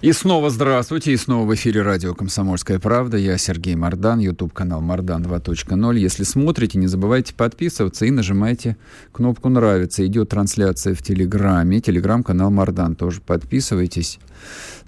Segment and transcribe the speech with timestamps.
[0.00, 3.16] И снова здравствуйте, и снова в эфире радио «Комсомольская правда».
[3.16, 5.98] Я Сергей Мордан, YouTube-канал «Мордан 2.0».
[5.98, 8.76] Если смотрите, не забывайте подписываться и нажимайте
[9.10, 10.06] кнопку «Нравится».
[10.06, 12.94] Идет трансляция в Телеграме, Телеграм-канал «Мордан».
[12.94, 14.20] Тоже подписывайтесь.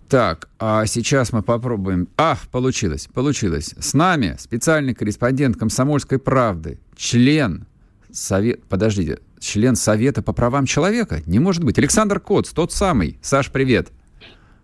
[0.08, 2.06] Так, а сейчас мы попробуем...
[2.16, 3.74] А, получилось, получилось.
[3.80, 7.66] С нами специальный корреспондент «Комсомольской правды», член
[8.12, 8.62] Совет...
[8.62, 11.20] Подождите, член Совета по правам человека?
[11.26, 11.78] Не может быть.
[11.78, 13.18] Александр Коц, тот самый.
[13.22, 13.90] Саш, привет.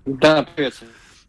[0.06, 0.74] Да, привет.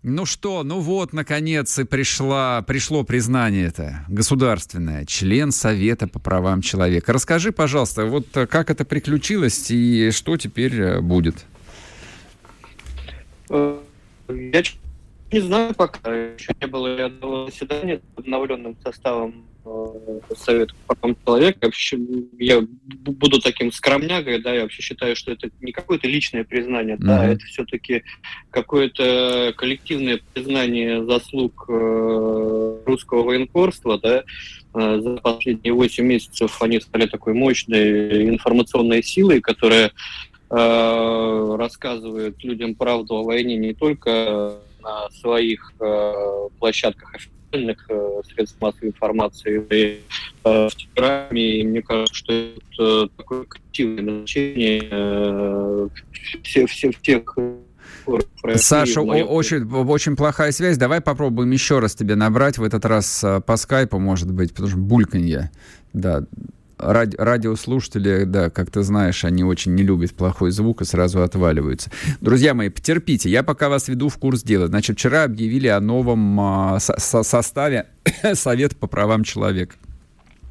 [0.04, 6.62] Ну что, ну вот, наконец, и пришла, пришло признание это государственное, член Совета по правам
[6.62, 7.12] человека.
[7.12, 11.46] Расскажи, пожалуйста, вот как это приключилось и что теперь э, будет?
[13.50, 13.80] Э,
[14.30, 14.64] я
[15.32, 21.16] не знаю пока, еще не было ни одного заседания с обновленным составом Э, совет по
[21.26, 21.60] человека.
[21.64, 21.98] Вообще,
[22.40, 27.06] я буду таким скромнягой, да, я вообще считаю, что это не какое-то личное признание, mm-hmm.
[27.06, 28.04] да, это все-таки
[28.50, 34.24] какое-то коллективное признание заслуг э, русского военкорства, да,
[34.74, 39.92] э, за последние 8 месяцев они стали такой мощной информационной силой, которая
[40.50, 46.14] э, рассказывает людям правду о войне не только на своих э,
[46.60, 47.16] площадках
[47.52, 50.02] официальных э, средств массовой информации и
[50.44, 51.60] э, в Телеграме.
[51.60, 55.88] И мне кажется, что это такое коллективное значение э,
[56.44, 57.36] всех, всех
[58.56, 60.78] Саша, очень, очень плохая связь.
[60.78, 64.78] Давай попробуем еще раз тебе набрать, в этот раз по скайпу, может быть, потому что
[64.78, 65.52] бульканье.
[65.92, 66.24] Да,
[66.78, 71.92] ради, радиослушатели, да, как ты знаешь, они очень не любят плохой звук и сразу отваливаются.
[72.22, 74.68] Друзья мои, потерпите, я пока вас веду в курс дела.
[74.68, 77.88] Значит, вчера объявили о новом а, со составе
[78.34, 79.76] Совета по правам человека.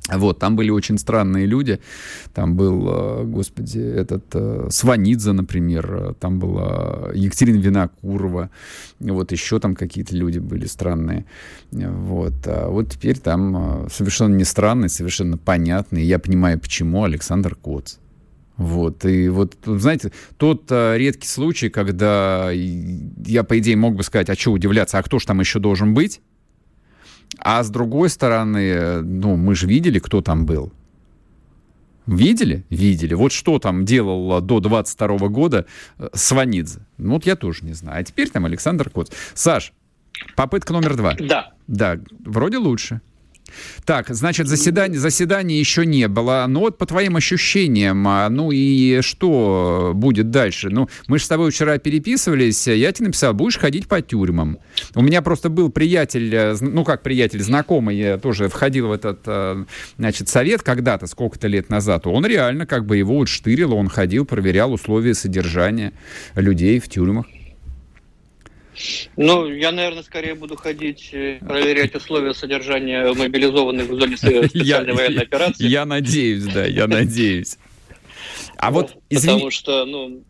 [0.09, 1.81] Вот, там были очень странные люди.
[2.33, 8.50] Там был, э, господи, этот э, Сванидзе, например, там была Екатерина Винокурова,
[9.00, 11.27] вот еще там какие-то люди были странные.
[11.72, 17.56] Вот, а вот теперь там э, совершенно не странный, совершенно понятный, я понимаю, почему Александр
[17.56, 17.97] Коц.
[18.56, 24.31] Вот, и вот, знаете, тот а, редкий случай, когда я, по идее, мог бы сказать,
[24.31, 26.23] а что удивляться, а кто же там еще должен быть?
[27.39, 30.73] А с другой стороны, ну, мы же видели, кто там был.
[32.07, 32.65] Видели?
[32.71, 33.15] Видели.
[33.15, 35.67] Вот что там делал до 22 года
[35.99, 36.81] э, Сванидзе.
[36.99, 38.01] Ну, вот я тоже не знаю.
[38.01, 39.11] А теперь там Александр Коц.
[39.35, 39.73] Саш,
[40.37, 41.15] попытка номер два.
[41.19, 41.53] Да.
[41.67, 43.01] Да, вроде лучше.
[43.84, 46.45] Так, значит, заседания, заседания еще не было.
[46.49, 50.69] Ну вот по твоим ощущениям, а, ну и что будет дальше?
[50.71, 54.59] Ну, мы же с тобой вчера переписывались, я тебе написал, будешь ходить по тюрьмам.
[54.95, 59.21] У меня просто был приятель, э, ну как приятель, знакомый, я тоже входил в этот,
[59.27, 59.65] э,
[59.99, 62.06] значит, совет когда-то, сколько-то лет назад.
[62.06, 65.93] Он реально как бы его вот штырил, он ходил, проверял условия содержания
[66.35, 67.27] людей в тюрьмах.
[69.16, 74.16] Ну, я, наверное, скорее буду ходить, э, проверять условия содержания мобилизованных в зоне
[74.48, 75.66] специальной военной операции.
[75.66, 77.59] Я надеюсь, да, я надеюсь.
[78.56, 79.34] А вот, извини...
[79.34, 80.25] Потому что, ну,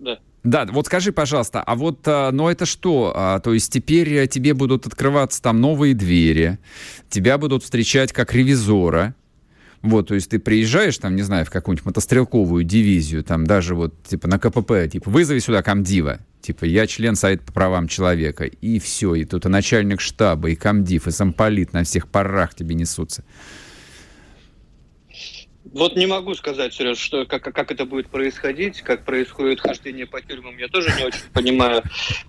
[0.00, 0.18] да.
[0.44, 3.12] Да, вот скажи, пожалуйста, а вот, а, ну это что?
[3.14, 6.58] А, то есть теперь тебе будут открываться там новые двери,
[7.08, 9.14] тебя будут встречать как ревизора,
[9.82, 14.00] вот, то есть ты приезжаешь, там, не знаю, в какую-нибудь мотострелковую дивизию, там даже вот,
[14.04, 18.78] типа, на КПП, типа, вызови сюда комдива, типа, я член Совета по правам человека, и
[18.78, 23.24] все, и тут и начальник штаба, и комдив, и замполит на всех парах тебе несутся.
[25.72, 30.20] Вот не могу сказать, Сереж, что, как, как это будет происходить, как происходит хождение по
[30.20, 31.82] тюрьмам, я тоже не очень понимаю.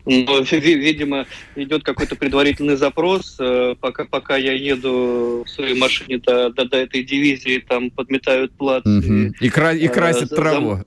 [0.05, 1.25] Но, видимо,
[1.55, 3.35] идет какой-то предварительный запрос.
[3.39, 8.53] Э, пока, пока я еду в своей машине до, до, до этой дивизии, там подметают
[8.53, 8.85] плац.
[8.85, 9.33] Угу.
[9.41, 10.79] И, кра- и красят э, траву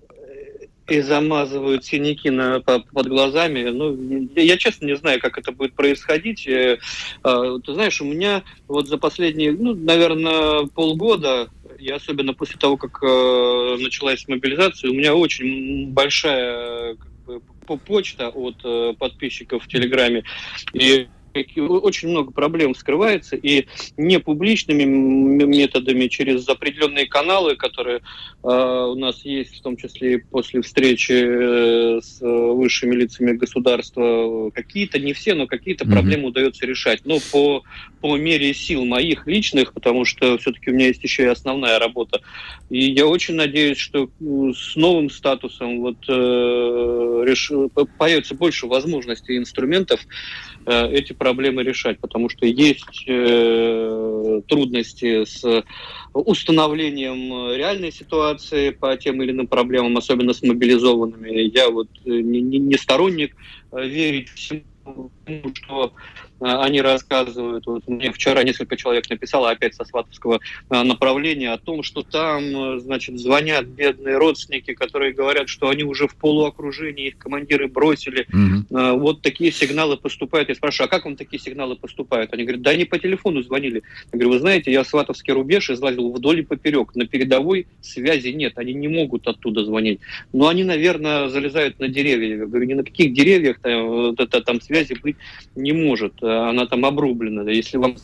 [0.88, 3.64] и замазывают синяки на, под глазами.
[3.70, 6.46] Ну, я честно не знаю, как это будет происходить.
[6.46, 6.78] Э,
[7.22, 11.48] а, ты знаешь, у меня вот за последние, ну, наверное, полгода,
[11.78, 18.28] и особенно после того, как э, началась мобилизация, у меня очень большая как бы, почта
[18.28, 20.24] от э, подписчиков в Телеграме.
[20.72, 21.08] И
[21.42, 23.66] очень много проблем скрывается, и
[23.96, 28.00] не публичными методами, через определенные каналы, которые
[28.42, 34.98] э, у нас есть, в том числе после встречи э, с высшими лицами государства, какие-то,
[34.98, 35.92] не все, но какие-то mm-hmm.
[35.92, 37.00] проблемы удается решать.
[37.04, 37.62] Но по,
[38.00, 42.22] по мере сил моих личных, потому что все-таки у меня есть еще и основная работа.
[42.70, 46.12] И я очень надеюсь, что с новым статусом вот, э,
[47.26, 47.50] реш...
[47.98, 50.00] появится больше возможностей и инструментов
[50.64, 51.25] э, эти проблемы
[51.60, 55.64] решать, потому что есть э, трудности с
[56.12, 61.50] установлением реальной ситуации по тем или иным проблемам, особенно с мобилизованными.
[61.54, 63.36] Я вот не, не сторонник
[63.72, 65.10] верить всему,
[65.54, 65.92] что
[66.40, 71.82] они рассказывают, вот мне вчера несколько человек написало опять со сватовского а, направления о том,
[71.82, 77.68] что там, значит, звонят бедные родственники, которые говорят, что они уже в полуокружении, их командиры
[77.68, 78.26] бросили.
[78.32, 78.98] Mm-hmm.
[78.98, 80.48] Вот такие сигналы поступают.
[80.48, 82.32] Я спрашиваю, а как вам такие сигналы поступают?
[82.32, 83.82] Они говорят, да они по телефону звонили.
[84.12, 86.94] Я говорю, вы знаете, я сватовский рубеж излазил вдоль и поперек.
[86.94, 90.00] На передовой связи нет, они не могут оттуда звонить.
[90.32, 92.36] Но они, наверное, залезают на деревья.
[92.36, 95.16] Я говорю, ни на каких деревьях там, там связи быть
[95.54, 97.50] не может она там обрублена.
[97.50, 97.96] Если вам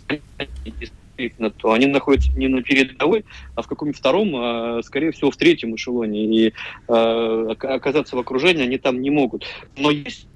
[0.65, 3.25] действительно, то они находятся не на передовой,
[3.55, 6.25] а в каком-нибудь втором, а, скорее всего, в третьем эшелоне.
[6.25, 6.55] И
[6.89, 9.45] а, оказаться в окружении они там не могут.
[9.77, 10.27] Но есть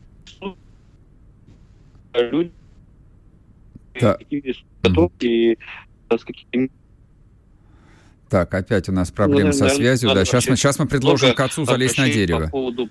[2.14, 2.52] люди,
[4.00, 4.18] да.
[5.20, 5.58] и
[6.10, 6.70] с какими
[8.28, 10.12] так, опять у нас проблемы ну, со связью.
[10.12, 12.46] Да, сейчас мы, сейчас мы предложим к отцу залезть на дерево.
[12.46, 12.88] По поводу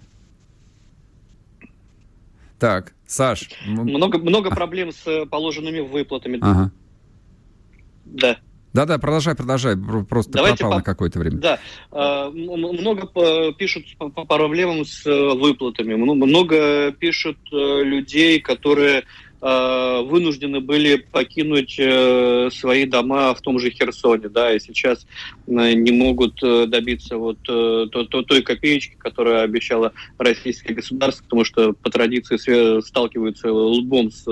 [2.57, 3.49] так, Саш.
[3.65, 6.39] Много, много проблем с э, положенными выплатами.
[6.41, 6.71] Ага.
[8.05, 8.37] Да.
[8.73, 10.77] Да-да, продолжай, продолжай, просто Давайте пропал по...
[10.79, 11.37] на какое-то время.
[11.37, 11.59] Да,
[11.91, 19.05] э, много пишут по проблемам с э, выплатами, много пишут людей, которые Э,
[19.45, 25.05] вынуждены были покинуть э, свои дома в том же Херсоне, да, и сейчас
[25.47, 32.81] э, не могут добиться вот той копеечки, которую обещало российское государство, потому что по традиции
[32.81, 34.25] сталкиваются лбом с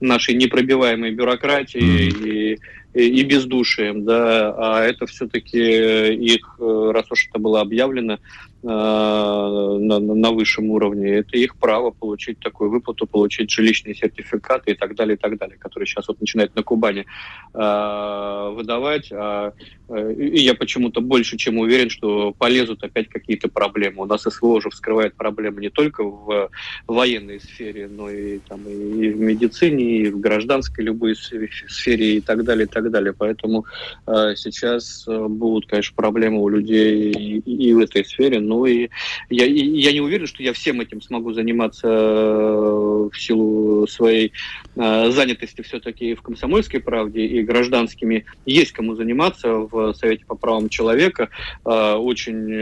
[0.00, 2.58] нашей непробиваемой бюрократией и
[2.94, 8.18] и бездушием, да, а это все-таки их, раз уж это было объявлено,
[8.55, 14.74] Э, на, на высшем уровне, это их право получить такую выплату, получить жилищные сертификаты и
[14.74, 17.06] так далее, и так далее, которые сейчас вот начинают на Кубани
[17.54, 19.12] э, выдавать.
[19.12, 19.52] А,
[19.85, 24.02] э, и я почему-то больше чем уверен, что полезут опять какие-то проблемы.
[24.02, 26.50] У нас СВО уже вскрывает проблемы не только в
[26.86, 32.44] военной сфере, но и, там, и в медицине, и в гражданской любой сфере и так
[32.44, 33.12] далее, и так далее.
[33.16, 33.64] Поэтому
[34.06, 38.88] э, сейчас будут, конечно, проблемы у людей и, и в этой сфере, но ну и
[39.28, 44.32] я, я не уверен, что я всем этим смогу заниматься э, в силу своей
[44.76, 48.24] э, занятости все-таки в «Комсомольской правде» и гражданскими.
[48.46, 51.28] Есть кому заниматься в Совете по правам человека.
[51.64, 52.54] Э, очень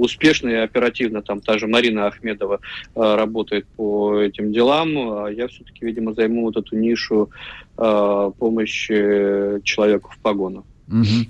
[0.00, 2.60] успешно и оперативно там та же Марина Ахмедова
[2.94, 4.96] работает по этим делам.
[4.96, 7.30] А я все-таки, видимо, займу вот эту нишу
[7.76, 10.64] помощи человеку в погонах.
[10.88, 11.26] Угу.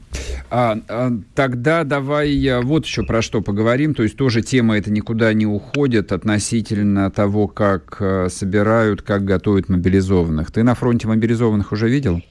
[0.50, 3.94] А, а, тогда давай вот еще про что поговорим.
[3.94, 10.50] То есть тоже тема эта никуда не уходит относительно того, как собирают, как готовят мобилизованных.
[10.50, 12.22] Ты на фронте мобилизованных уже видел?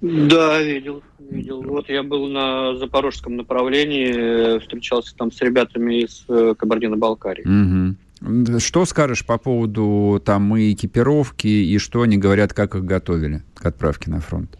[0.00, 1.02] Да, видел.
[1.30, 1.62] Видел.
[1.62, 7.96] Вот я был на запорожском направлении, встречался там с ребятами из э, Кабардино-Балкарии.
[8.22, 8.58] Угу.
[8.58, 13.64] Что скажешь по поводу там и экипировки, и что они говорят, как их готовили к
[13.64, 14.58] отправке на фронт?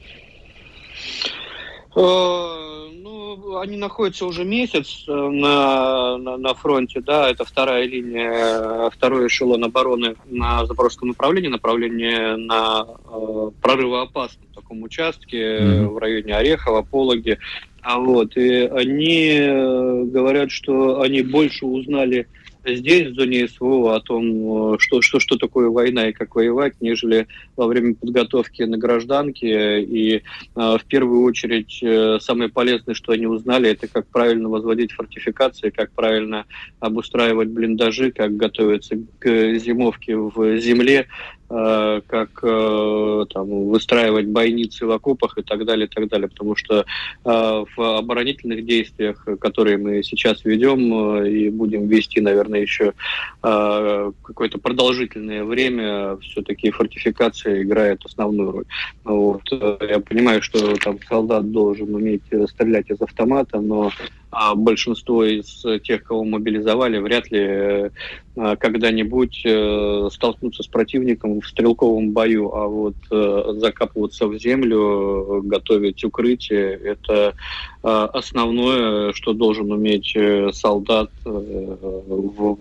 [1.96, 8.90] Э, ну, они находятся уже месяц э, на, на, на фронте, да, это вторая линия,
[8.90, 15.88] второй эшелон обороны на Запорожском направлении, направление на э, прорывоопасном таком участке mm-hmm.
[15.88, 17.38] в районе Орехова, Пологи.
[17.80, 22.26] А вот, и они э, говорят, что они больше узнали
[22.74, 26.74] здесь, в зоне СВО, о том, э, что, что, что такое война и как воевать,
[26.80, 29.82] нежели во время подготовки на гражданке.
[29.82, 30.20] И э,
[30.54, 35.92] в первую очередь э, самое полезное, что они узнали, это как правильно возводить фортификации, как
[35.92, 36.46] правильно
[36.80, 41.06] обустраивать блиндажи, как готовиться к зимовке в земле,
[41.48, 46.28] как там, выстраивать бойницы в окопах и так далее, и так далее.
[46.28, 46.84] Потому что
[47.24, 52.92] в оборонительных действиях, которые мы сейчас ведем и будем вести, наверное, еще
[53.42, 58.64] какое-то продолжительное время, все-таки фортификация играет основную роль.
[59.04, 59.42] Вот.
[59.50, 63.90] Я понимаю, что там солдат должен уметь стрелять из автомата, но
[64.30, 67.90] а большинство из тех, кого мобилизовали, вряд ли э,
[68.34, 76.04] когда-нибудь э, столкнутся с противником в стрелковом бою, а вот э, закапываться в землю, готовить
[76.04, 77.34] укрытие, это
[77.82, 80.16] основное, что должен уметь
[80.52, 82.58] солдат в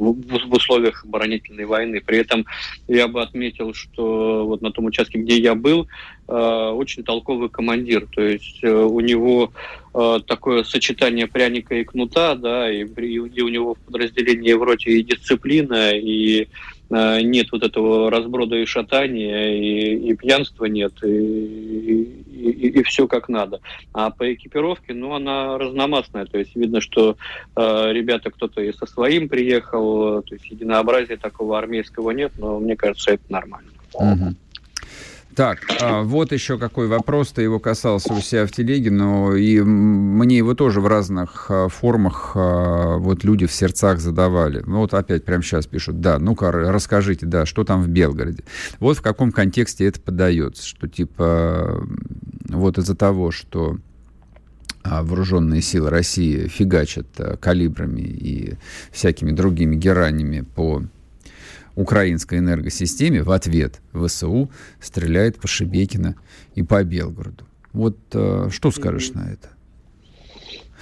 [0.00, 2.00] в, условиях оборонительной войны.
[2.04, 2.46] При этом
[2.88, 5.86] я бы отметил, что вот на том участке, где я был,
[6.26, 8.06] э, очень толковый командир.
[8.10, 9.52] То есть э, у него
[9.94, 14.92] э, такое сочетание пряника и кнута, да, и, и, у него в подразделении в роте
[14.92, 16.48] и дисциплина, и
[16.90, 23.06] нет вот этого разброда и шатания, и, и пьянства нет, и, и, и, и все
[23.06, 23.60] как надо.
[23.92, 27.16] А по экипировке, ну, она разномастная, то есть видно, что
[27.56, 32.76] э, ребята, кто-то и со своим приехал, то есть единообразия такого армейского нет, но мне
[32.76, 33.70] кажется, это нормально.
[33.94, 34.34] Угу.
[35.40, 39.58] Так, а, вот еще какой вопрос, ты его касался у себя в телеге, но и
[39.62, 44.62] мне его тоже в разных а, формах а, вот люди в сердцах задавали.
[44.66, 48.44] Ну вот опять прямо сейчас пишут, да, ну-ка расскажите, да, что там в Белгороде.
[48.80, 51.86] Вот в каком контексте это подается, что типа
[52.50, 53.78] вот из-за того, что
[54.84, 58.58] вооруженные силы России фигачат калибрами и
[58.92, 60.82] всякими другими геранями по
[61.80, 66.16] украинской энергосистеме в ответ ВСУ стреляет по Шебекино
[66.54, 67.46] и по Белгороду.
[67.72, 69.48] Вот э, что скажешь на это?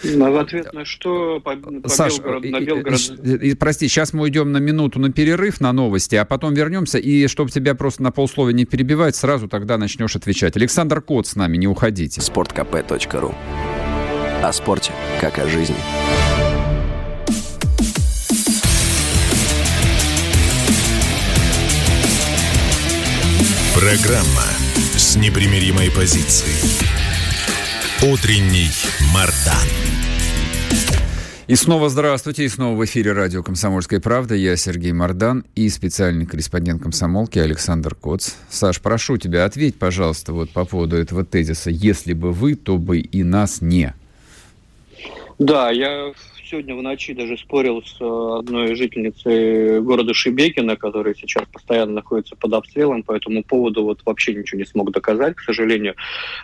[0.05, 3.01] Ну, в ответ на что по, по Саш, Белгороду, на Белгород...
[3.25, 6.99] и, и, прости, сейчас мы уйдем на минуту на перерыв на новости, а потом вернемся,
[6.99, 10.57] и чтобы тебя просто на полсловия не перебивать, сразу тогда начнешь отвечать.
[10.57, 12.21] Александр Кот с нами, не уходите.
[12.21, 13.35] Спорткп.ру
[14.43, 15.77] О спорте, как о жизни.
[23.79, 24.43] Программа
[24.97, 26.83] с непримиримой позицией.
[28.13, 28.71] Утренний
[29.15, 29.69] Мардан.
[31.47, 34.35] И снова здравствуйте, и снова в эфире радио «Комсомольская правда».
[34.35, 38.31] Я Сергей Мордан и специальный корреспондент комсомолки Александр Коц.
[38.51, 41.71] Саш, прошу тебя, ответь, пожалуйста, вот по поводу этого тезиса.
[41.71, 43.95] Если бы вы, то бы и нас не.
[45.39, 46.13] Да, я
[46.51, 52.37] сегодня в ночи даже спорил с э, одной жительницей города Шибекина, которая сейчас постоянно находится
[52.37, 55.95] под обстрелом, по этому поводу вот вообще ничего не смог доказать, к сожалению.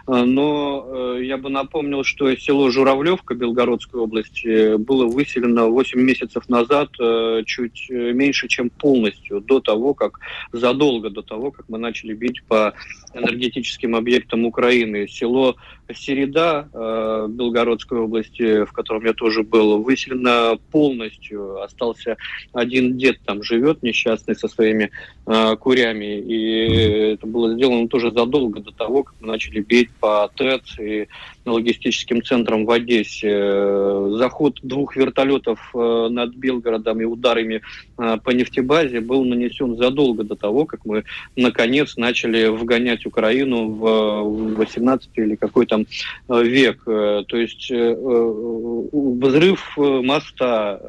[0.07, 6.49] Э, но э, я бы напомнил, что село Журавлевка Белгородской области было выселено 8 месяцев
[6.49, 6.91] назад
[7.47, 10.19] чуть меньше, чем полностью, до того, как,
[10.53, 12.75] задолго до того, как мы начали бить по
[13.15, 15.09] энергетическим объектам Украины.
[15.09, 15.57] Село
[15.93, 16.69] Середа
[17.29, 21.63] Белгородской области, в котором я тоже был, выселено полностью.
[21.63, 22.17] Остался
[22.53, 24.91] один дед там живет, несчастный, со своими
[25.27, 26.21] э, курями.
[26.21, 31.09] И это было сделано тоже задолго до того, как мы начали бить по ТЭЦ и
[31.45, 34.17] логистическим центром в Одессе.
[34.17, 37.63] Заход двух вертолетов э, над Белгородом и ударами
[37.99, 41.05] э, по нефтебазе был нанесен задолго до того, как мы
[41.37, 45.87] наконец начали вгонять Украину в 18 или какой там
[46.29, 46.85] э, век.
[46.85, 47.71] То есть
[48.93, 50.81] взрыв моста,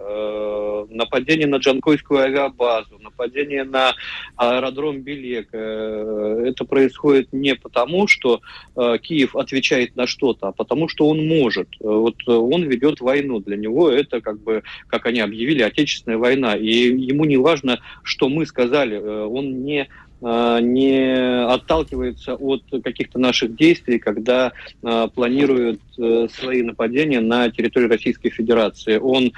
[0.90, 3.94] нападение на Джанкойскую авиабазу, нападение на
[4.36, 5.54] аэродром Белек.
[5.54, 8.42] Это происходит не потому, что
[8.76, 11.68] Киев отвечает на что-то, а потому что он может.
[11.80, 13.40] Вот он ведет войну.
[13.40, 16.56] Для него это как бы, как они объявили, отечественная война.
[16.56, 18.98] И ему не важно, что мы сказали.
[18.98, 19.88] Он не
[20.22, 27.90] э, не отталкивается от каких-то наших действий, когда э, планирует э, свои нападения на территорию
[27.90, 28.98] Российской Федерации.
[28.98, 29.32] Он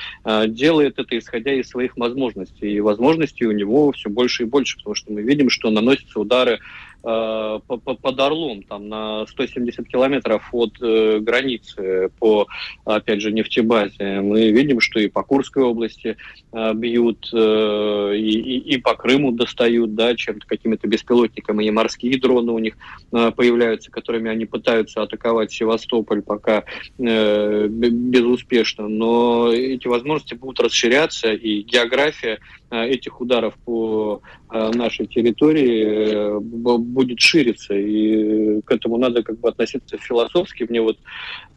[0.48, 2.74] делает это исходя из своих возможностей.
[2.74, 6.60] И возможностей у него все больше и больше, потому что мы видим, что наносятся удары
[7.04, 12.48] Э, под Орлом, там на 170 километров от э, границы по,
[12.86, 14.22] опять же, нефтебазе.
[14.22, 16.18] Мы видим, что и по Курской области
[16.52, 22.52] э, бьют, э, и, и, по Крыму достают, да, чем-то какими-то беспилотниками, и морские дроны
[22.52, 22.76] у них
[23.14, 26.64] э, появляются, которыми они пытаются атаковать Севастополь пока
[26.98, 28.88] безуспешно.
[28.88, 34.22] Но эти возможности будут расширяться, и география этих ударов по
[34.52, 40.66] э, нашей территории э, будет шириться, и к этому надо как бы относиться философски.
[40.70, 40.98] Мне вот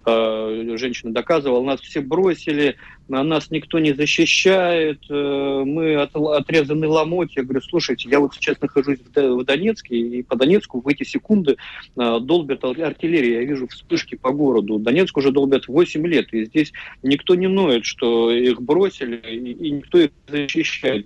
[0.07, 2.77] женщина доказывала, нас все бросили,
[3.07, 7.37] нас никто не защищает, мы от, отрезаны ломоть.
[7.37, 11.59] Я говорю, слушайте, я вот сейчас нахожусь в Донецке, и по Донецку в эти секунды
[11.97, 13.43] долбят артиллерия.
[13.43, 14.79] Я вижу вспышки по городу.
[14.79, 19.99] Донецк уже долбят 8 лет, и здесь никто не ноет, что их бросили, и никто
[19.99, 21.00] их защищает.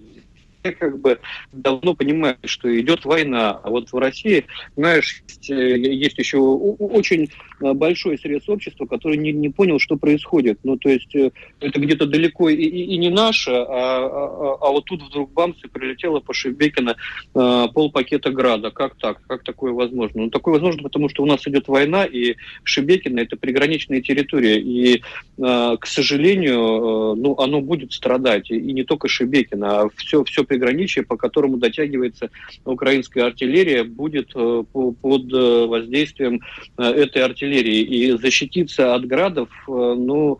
[0.79, 1.21] как бы
[1.53, 3.61] давно понимают, что идет война.
[3.63, 5.77] А вот в России, знаешь, есть, э,
[6.19, 7.31] еще очень
[7.73, 10.59] большой срез общества, который не, не понял, что происходит.
[10.63, 11.31] Ну, то есть э,
[11.61, 15.57] это где-то далеко и, и, и не наше, а, а, а вот тут вдруг бамс
[15.73, 16.97] прилетело по Шебекина
[17.35, 18.71] э, пол пакета града.
[18.71, 19.23] Как так?
[19.27, 20.23] Как такое возможно?
[20.23, 24.61] Ну, такое возможно, потому что у нас идет война, и Шебекина– это приграничная территория.
[24.61, 25.03] И,
[25.39, 28.51] э, к сожалению, э, ну, оно будет страдать.
[28.51, 32.31] И, не только Шебекина, а все, все приграничие, по которому дотягивается
[32.65, 36.41] украинская артиллерия, будет э, по, под э, воздействием
[36.77, 37.54] э, этой артиллерии.
[37.63, 40.39] И защититься от градов, э, ну,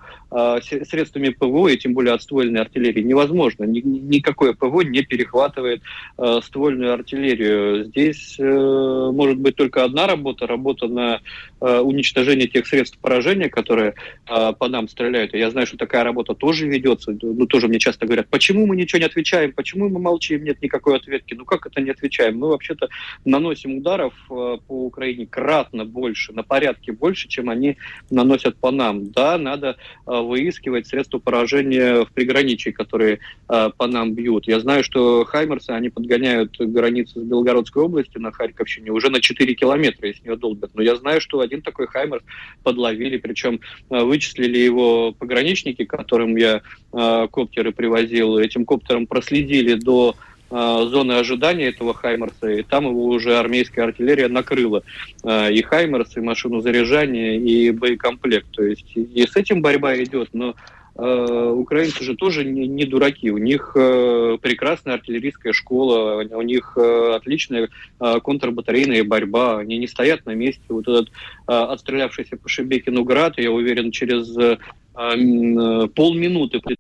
[0.63, 3.65] средствами ПВО, и тем более от ствольной артиллерии, невозможно.
[3.65, 5.83] Никакое ПВО не перехватывает
[6.17, 7.85] а, ствольную артиллерию.
[7.85, 11.21] Здесь э, может быть только одна работа, работа на
[11.61, 13.95] уничтожение тех средств поражения, которые
[14.27, 15.33] по нам стреляют.
[15.33, 17.17] Я знаю, что такая работа тоже ведется.
[17.23, 20.97] Ну, тоже мне часто говорят, почему мы ничего не отвечаем, почему мы молчим, нет никакой
[20.97, 21.33] ответки.
[21.33, 22.39] Ну, как это не отвечаем?
[22.39, 22.89] Мы вообще-то
[23.25, 27.79] наносим ударов по Украине кратно больше, на порядке больше, чем они
[28.11, 29.11] наносят по нам.
[29.11, 29.77] Да, надо
[30.25, 34.47] выискивать средства поражения в приграничии, которые э, по нам бьют.
[34.47, 39.55] Я знаю, что Хаймерсы, они подгоняют границу с Белгородской областью на Харьковщине уже на 4
[39.55, 40.71] километра, если нее долбят.
[40.75, 42.25] Но я знаю, что один такой Хаймерс
[42.63, 46.63] подловили, причем э, вычислили его пограничники, которым я
[46.93, 48.39] э, коптеры привозил.
[48.39, 50.17] Этим коптером проследили до
[50.51, 54.83] зоны ожидания этого Хаймерса, и там его уже армейская артиллерия накрыла.
[55.23, 58.51] Э, и Хаймерс, и машину заряжания, и боекомплект.
[58.53, 60.55] То есть и с этим борьба идет, но
[60.97, 63.29] Uh, украинцы же тоже не, не дураки.
[63.29, 69.59] У них uh, прекрасная артиллерийская школа, у них uh, отличная контрбатарейная борьба.
[69.59, 70.63] Они не стоят на месте.
[70.69, 71.11] Вот этот
[71.47, 74.37] отстрелявшийся по Шебекину град, я уверен, через
[74.95, 76.71] полминуты то,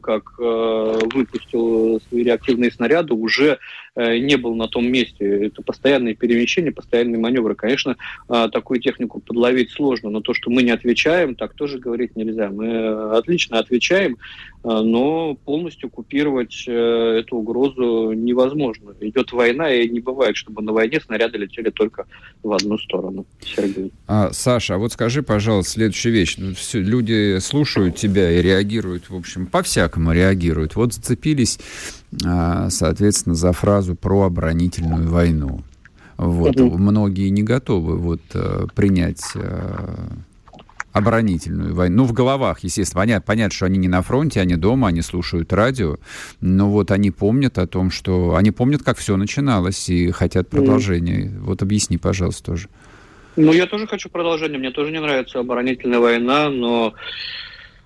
[0.00, 3.58] как э, выпустил свои реактивные снаряды, уже
[3.96, 5.46] не был на том месте.
[5.46, 7.54] Это постоянные перемещения, постоянные маневры.
[7.54, 7.96] Конечно,
[8.28, 12.50] э, такую технику подловить сложно, но то, что мы не отвечаем, так тоже говорить нельзя.
[12.50, 14.16] Мы отлично отвечаем, э,
[14.64, 18.94] но полностью купировать э, эту угрозу невозможно.
[19.00, 22.06] Идет война, и не бывает, чтобы на войне снаряды летели только
[22.42, 23.26] в одну сторону.
[23.42, 23.92] Сергей.
[24.06, 26.36] А, Саша, а вот скажи, пожалуйста, следующую вещь.
[26.38, 30.76] Ну, все, люди слушают тебя и реагируют, в общем, по-всякому реагируют.
[30.76, 35.62] Вот зацепились, а, соответственно, за фразу про оборонительную войну.
[36.16, 36.58] Вот.
[36.60, 36.78] Угу.
[36.78, 40.06] Многие не готовы вот, э, принять э,
[40.92, 41.96] оборонительную войну.
[41.96, 43.02] Ну, в головах, естественно.
[43.02, 45.96] Понятно, понятно, что они не на фронте, они дома, они слушают радио,
[46.40, 48.36] но вот они помнят о том, что...
[48.36, 51.26] Они помнят, как все начиналось, и хотят продолжения.
[51.26, 51.40] Mm.
[51.40, 52.68] Вот объясни, пожалуйста, тоже.
[53.36, 54.58] Ну, я тоже хочу продолжения.
[54.58, 56.98] Мне тоже не нравится оборонительная война, но а,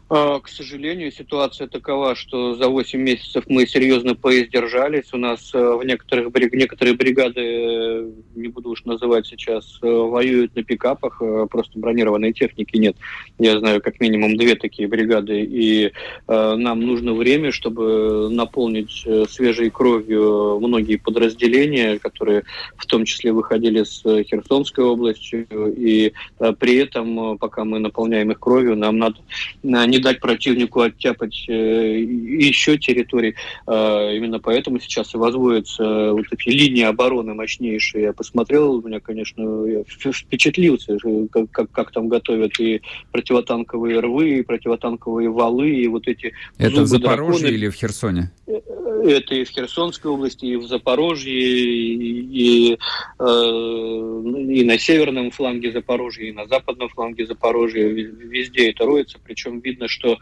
[0.08, 5.12] к сожалению, ситуация такова, что за 8 месяцев мы серьезно поиздержались.
[5.12, 10.56] У нас э, в некоторых некоторые бригады, э, не буду уж называть сейчас, э, воюют
[10.56, 12.96] на пикапах, просто бронированной техники нет.
[13.38, 15.92] Я знаю как минимум две такие бригады, и
[16.26, 22.44] нам нужно время, чтобы наполнить свежей кровью многие подразделения, которые
[22.76, 26.12] в том числе выходили с Херсонской области, и
[26.58, 29.18] при этом, пока мы наполняем их кровью, нам надо
[29.62, 33.34] не не дать противнику оттяпать э, еще территорий.
[33.66, 38.04] Э, именно поэтому сейчас и возводятся вот эти линии обороны мощнейшие.
[38.04, 40.96] Я посмотрел, у меня, конечно, я впечатлился,
[41.30, 42.80] как, как, как там готовят и
[43.12, 47.56] противотанковые рвы, и противотанковые валы, и вот эти Это в Запорожье драконы.
[47.56, 48.30] или в Херсоне?
[48.46, 48.60] Э,
[49.04, 52.78] это и в Херсонской области, и в Запорожье, и, и,
[53.18, 57.88] э, и на северном фланге Запорожья, и на западном фланге Запорожья.
[57.88, 60.18] Везде это роется, причем видно, что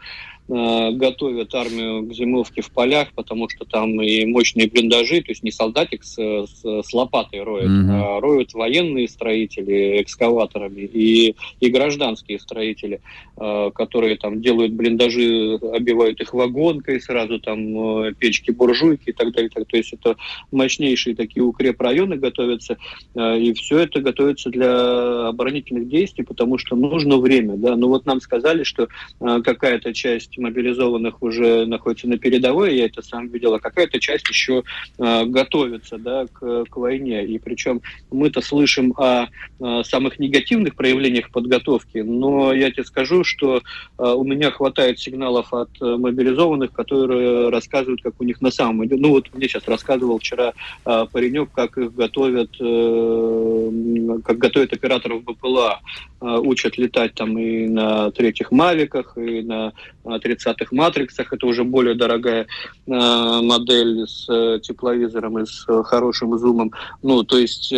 [0.47, 5.51] готовят армию к зимовке в полях, потому что там и мощные блиндажи, то есть не
[5.51, 8.17] солдатик с, с, с лопатой роют, mm-hmm.
[8.17, 13.01] а роют военные строители экскаваторами и, и гражданские строители,
[13.35, 19.33] э, которые там делают блиндажи, обивают их вагонкой, сразу там э, печки, буржуйки и так
[19.33, 19.49] далее.
[19.49, 20.15] То есть это
[20.51, 22.77] мощнейшие такие укрепрайоны готовятся,
[23.15, 27.55] и все это готовится для оборонительных действий, потому что нужно время.
[27.57, 27.75] Да?
[27.75, 28.87] Ну вот нам сказали, что
[29.19, 34.29] какая-то часть часть мобилизованных уже находится на передовой, я это сам видел, а какая-то часть
[34.29, 34.63] еще
[34.97, 37.25] э, готовится да, к, к войне.
[37.25, 39.27] И причем мы-то слышим о,
[39.59, 45.53] о самых негативных проявлениях подготовки, но я тебе скажу, что э, у меня хватает сигналов
[45.53, 49.01] от э, мобилизованных, которые рассказывают, как у них на самом деле.
[49.01, 50.53] Ну вот мне сейчас рассказывал вчера
[50.85, 55.79] э, паренек, как их готовят, э, как готовят операторов БПЛА.
[56.19, 59.73] Учат летать там и на третьих Мавиках, и на
[60.05, 61.31] 30-х Матриксах.
[61.31, 62.47] Это уже более дорогая
[62.85, 64.25] модель с
[64.63, 66.71] тепловизором и с хорошим зумом.
[67.03, 67.73] Ну, то есть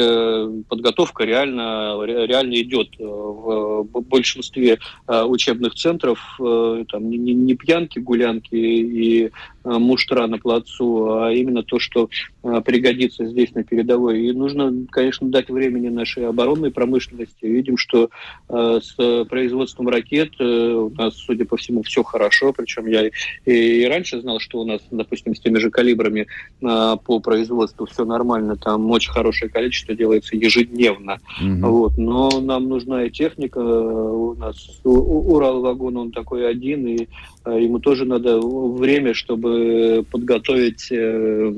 [0.67, 6.19] подготовка реально, реально идет в большинстве учебных центров.
[6.37, 9.31] Там не, не пьянки, гулянки и
[9.77, 12.09] муштра на плацу, а именно то, что
[12.41, 14.25] пригодится здесь на передовой.
[14.25, 17.45] И нужно, конечно, дать времени нашей оборонной промышленности.
[17.45, 18.09] Видим, что
[18.49, 22.53] э, с производством ракет э, у нас, судя по всему, все хорошо.
[22.53, 23.09] Причем я
[23.45, 26.27] и, раньше знал, что у нас, допустим, с теми же калибрами
[26.61, 28.55] э, по производству все нормально.
[28.55, 31.19] Там очень хорошее количество делается ежедневно.
[31.41, 31.59] Mm-hmm.
[31.61, 31.97] Вот.
[31.97, 33.59] Но нам нужна и техника.
[33.59, 37.07] У нас Урал-вагон, он такой один, и э,
[37.57, 41.53] ему тоже надо время, чтобы подготовить э,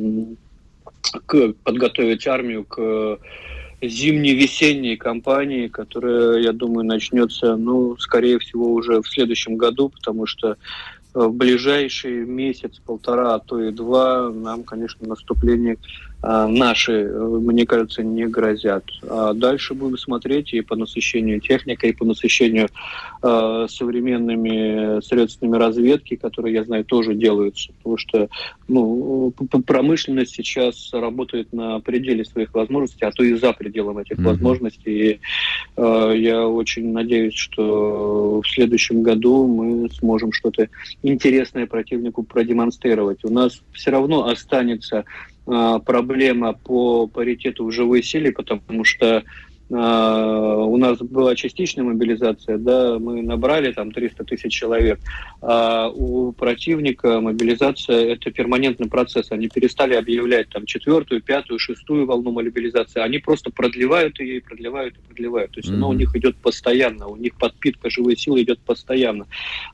[1.25, 3.19] к, подготовить армию к
[3.81, 10.57] зимне-весенней кампании, которая, я думаю, начнется, ну, скорее всего, уже в следующем году, потому что
[11.13, 15.77] в ближайший месяц, полтора, а то и два нам, конечно, наступление
[16.23, 18.85] наши, э, мне кажется, не грозят.
[19.09, 22.69] А дальше будем смотреть и по насыщению техникой, и по насыщению
[23.23, 27.73] э, современными средствами разведки, которые, я знаю, тоже делаются.
[27.77, 28.29] Потому что
[28.67, 29.33] ну,
[29.65, 34.23] промышленность сейчас работает на пределе своих возможностей, а то и за пределом этих mm-hmm.
[34.23, 35.11] возможностей.
[35.11, 35.19] И
[35.77, 40.67] э, я очень надеюсь, что в следующем году мы сможем что-то
[41.01, 43.23] интересное противнику продемонстрировать.
[43.23, 45.05] У нас все равно останется
[45.85, 49.23] проблема по паритету в живой силе, потому что
[49.71, 54.99] Uh, у нас была частичная мобилизация, да, мы набрали там 300 тысяч человек,
[55.41, 59.31] а у противника мобилизация– это перманентный процесс.
[59.31, 65.07] Они перестали объявлять там четвертую, пятую, шестую волну мобилизации, они просто продлевают ее продлевают и
[65.07, 65.51] продлевают.
[65.51, 65.75] То есть mm-hmm.
[65.75, 69.27] она у них идет постоянно, у них подпитка живой силы идет постоянно.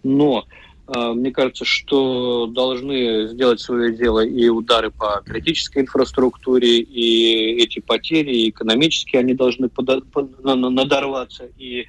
[0.03, 7.61] Но а, мне кажется, что должны сделать свое дело и удары по критической инфраструктуре, и
[7.61, 11.49] эти потери, и экономические, они должны подо, под, надорваться.
[11.57, 11.87] И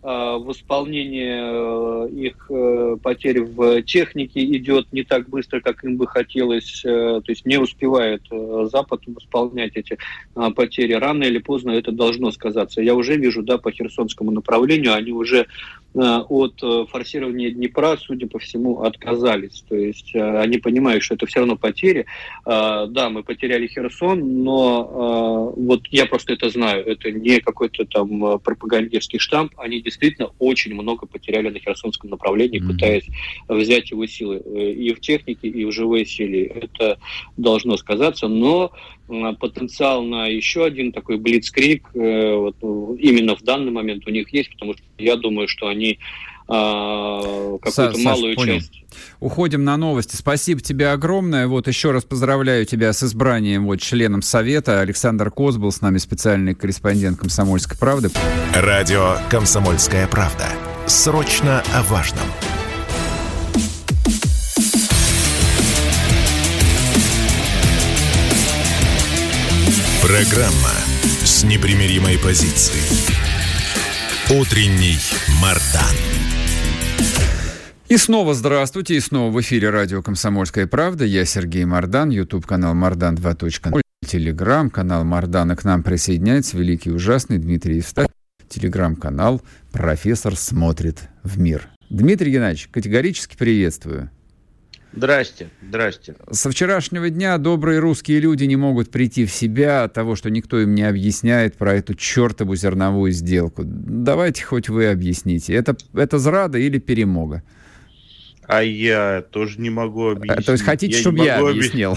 [0.00, 5.96] а, в исполнении э, их э, потерь в технике идет не так быстро, как им
[5.96, 8.22] бы хотелось, э, то есть не успевает
[8.70, 9.98] Запад восполнять эти
[10.54, 10.92] потери.
[10.92, 12.80] Рано или поздно это должно сказаться.
[12.80, 15.46] Я уже вижу, да, по Херсонскому направлению, они уже
[15.94, 19.64] от форсирования Днепра, судя по всему, отказались.
[19.68, 22.04] То есть они понимают, что это все равно потери.
[22.44, 26.86] Да, мы потеряли Херсон, но вот я просто это знаю.
[26.86, 29.52] Это не какой-то там пропагандистский штамп.
[29.56, 32.72] Они действительно очень много потеряли на Херсонском направлении, mm-hmm.
[32.72, 33.06] пытаясь
[33.48, 36.46] взять его силы э, и в технике, и в живой силе.
[36.46, 36.98] Это
[37.36, 38.72] должно сказаться, но
[39.40, 42.56] потенциал на еще один такой блицкрик э, вот,
[43.00, 45.98] именно в данный момент у них есть, потому что я думаю, что они
[46.48, 48.84] а, какую-то малую Саш, часть.
[49.20, 50.16] Уходим на новости.
[50.16, 51.46] Спасибо тебе огромное.
[51.46, 54.80] Вот еще раз поздравляю тебя с избранием вот членом Совета.
[54.80, 58.10] Александр Коз был с нами специальный корреспондент «Комсомольской правды».
[58.54, 60.46] Радио «Комсомольская правда».
[60.86, 62.24] Срочно о важном.
[70.00, 70.72] Программа
[71.22, 72.80] с непримиримой позицией.
[74.30, 74.96] Утренний
[75.42, 76.07] Мардан.
[77.88, 81.06] И снова здравствуйте, и снова в эфире радио «Комсомольская правда».
[81.06, 85.52] Я Сергей Мардан, YouTube-канал Мардан 2.0, Телеграм-канал Мардан.
[85.52, 88.12] И к нам присоединяется великий ужасный Дмитрий Евстафьев,
[88.46, 89.40] Телеграм-канал
[89.72, 91.70] «Профессор смотрит в мир».
[91.88, 94.10] Дмитрий Геннадьевич, категорически приветствую.
[94.92, 96.14] Здрасте, здрасте.
[96.30, 100.60] Со вчерашнего дня добрые русские люди не могут прийти в себя от того, что никто
[100.60, 103.62] им не объясняет про эту чертову зерновую сделку.
[103.64, 105.54] Давайте хоть вы объясните.
[105.54, 107.42] Это, это зрада или перемога?
[108.48, 110.46] А я тоже не могу объяснить.
[110.46, 111.96] То есть хотите, я чтобы я объяснил?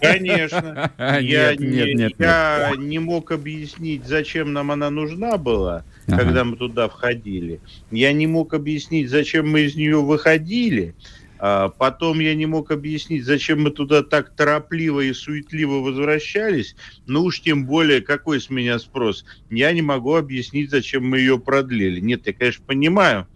[0.00, 0.90] Конечно.
[0.98, 2.78] Я, нет, не, нет, я нет.
[2.78, 6.18] не мог объяснить, зачем нам она нужна была, ага.
[6.18, 7.60] когда мы туда входили.
[7.90, 10.94] Я не мог объяснить, зачем мы из нее выходили.
[11.38, 16.74] А потом я не мог объяснить, зачем мы туда так торопливо и суетливо возвращались.
[17.06, 19.26] Ну уж тем более, какой с меня спрос?
[19.50, 22.00] Я не могу объяснить, зачем мы ее продлили.
[22.00, 23.26] Нет, я, конечно, понимаю,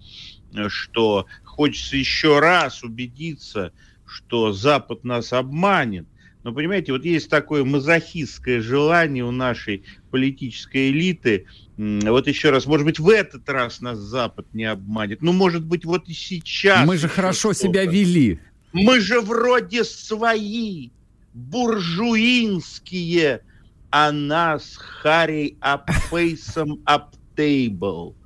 [0.69, 1.27] что
[1.61, 3.73] хочется еще раз убедиться,
[4.07, 6.07] что Запад нас обманет.
[6.43, 11.45] Но понимаете, вот есть такое мазохистское желание у нашей политической элиты.
[11.77, 15.21] Вот еще раз, может быть, в этот раз нас Запад не обманет.
[15.21, 16.87] Ну, может быть, вот и сейчас.
[16.87, 18.41] Мы же хорошо себя вели.
[18.73, 20.89] Мы же вроде свои,
[21.35, 22.73] буржуинские,
[23.91, 28.17] а нас Харри Апфейсом Аптейбл.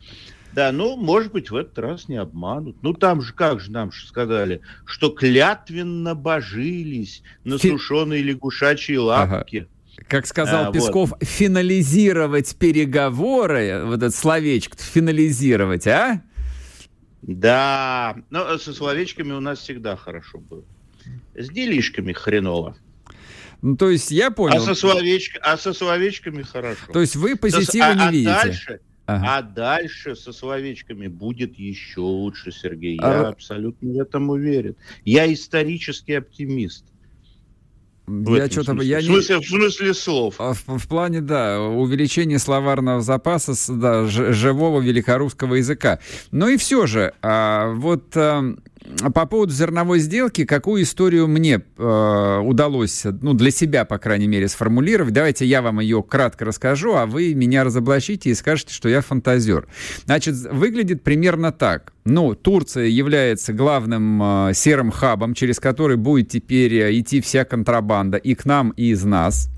[0.55, 2.77] Да, ну, может быть, в этот раз не обманут.
[2.83, 9.57] Ну, там же, как же нам сказали, что клятвенно божились на сушеные лягушачьи лапки.
[9.57, 9.69] Ага.
[10.09, 11.25] Как сказал а, Песков, вот.
[11.25, 16.23] финализировать переговоры, вот это словечко, финализировать, а?
[17.23, 20.65] Да, но со словечками у нас всегда хорошо было.
[21.35, 22.77] С делишками хреново.
[23.63, 24.59] Ну, то есть я понял.
[24.59, 25.39] А со, словечк...
[25.41, 26.93] а со словечками хорошо.
[26.93, 27.95] То есть вы позитива со...
[27.95, 28.31] не а, видите?
[28.31, 29.37] А дальше, ага.
[29.37, 32.97] а дальше со словечками будет еще лучше, Сергей.
[32.97, 33.29] Я а...
[33.29, 34.77] абсолютно в этом уверен.
[35.05, 36.85] Я исторический оптимист.
[38.07, 39.43] Я что-то я в смысле, не...
[39.43, 40.35] в смысле слов.
[40.39, 46.01] А, в, в плане, да, увеличения словарного запаса да, живого великорусского языка.
[46.31, 48.43] Ну и все же, а, вот а,
[49.15, 54.49] по поводу зерновой сделки, какую историю мне э, удалось, ну, для себя, по крайней мере,
[54.49, 55.15] сформулировать.
[55.15, 59.67] Давайте я вам ее кратко расскажу, а вы меня разоблачите и скажете, что я фантазер.
[60.05, 61.93] Значит, выглядит примерно так.
[62.05, 68.19] Ну, Турция является главным э, серым хабом, через который будет теперь э, идти вся контрабанда
[68.19, 69.49] и к нам, и из нас.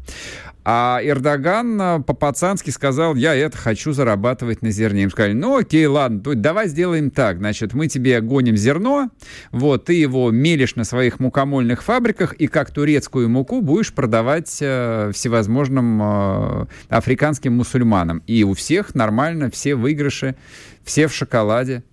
[0.68, 5.04] А Эрдоган э, по-пацански сказал, я это хочу зарабатывать на зерне.
[5.04, 7.38] Им сказали, ну окей, ладно, то давай сделаем так.
[7.38, 9.10] Значит, мы тебе гоним зерно,
[9.52, 15.12] вот, ты его мелешь на своих мукомольных фабриках, и как турецкую муку будешь продавать э,
[15.14, 18.24] всевозможным э, африканским мусульманам.
[18.26, 20.34] И у всех нормально, все выигрыши,
[20.82, 21.84] все в шоколаде.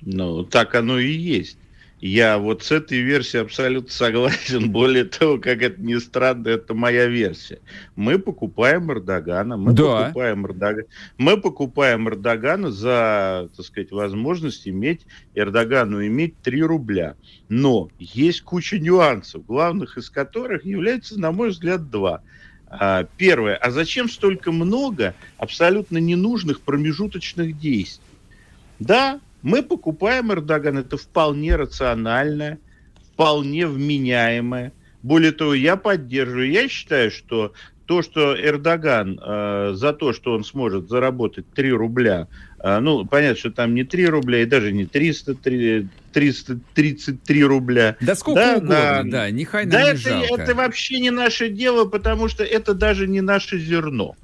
[0.00, 1.58] Ну, так оно и есть.
[2.00, 4.70] Я вот с этой версией абсолютно согласен.
[4.72, 7.60] Более того, как это ни странно, это моя версия.
[7.94, 10.02] Мы покупаем Эрдогана, мы да.
[10.04, 17.16] покупаем Эрдогана, мы покупаем Эрдогана за, так сказать, возможность иметь Эрдогану иметь 3 рубля.
[17.48, 22.20] Но есть куча нюансов, главных из которых является, на мой взгляд, два.
[22.68, 23.56] А, первое.
[23.56, 28.04] А зачем столько много абсолютно ненужных промежуточных действий?
[28.78, 32.58] Да, мы покупаем Эрдоган, это вполне рациональное,
[33.12, 34.72] вполне вменяемое.
[35.04, 37.52] Более того, я поддерживаю, я считаю, что
[37.86, 42.26] то, что Эрдоган э, за то, что он сможет заработать 3 рубля,
[42.58, 47.96] э, ну, понятно, что там не 3 рубля и даже не 303, 333 рубля.
[48.00, 50.42] Да сколько да, угодно, на, да, нехай да не это, жалко.
[50.42, 54.16] это вообще не наше дело, потому что это даже не наше зерно.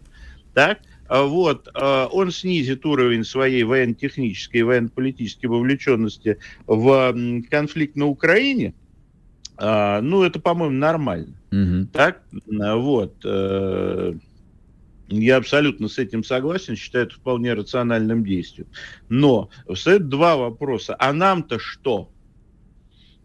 [0.52, 0.80] Так?
[1.20, 7.14] Вот, а, он снизит уровень своей военно-технической и военно-политической вовлеченности в
[7.50, 8.72] конфликт на Украине,
[9.58, 11.34] а, ну, это, по-моему, нормально.
[11.52, 11.88] Угу.
[11.92, 12.22] Так?
[12.46, 13.14] Вот.
[13.24, 14.14] Э,
[15.08, 18.68] я абсолютно с этим согласен, считаю это вполне рациональным действием.
[19.10, 20.96] Но встают два вопроса.
[20.98, 22.10] А нам-то что?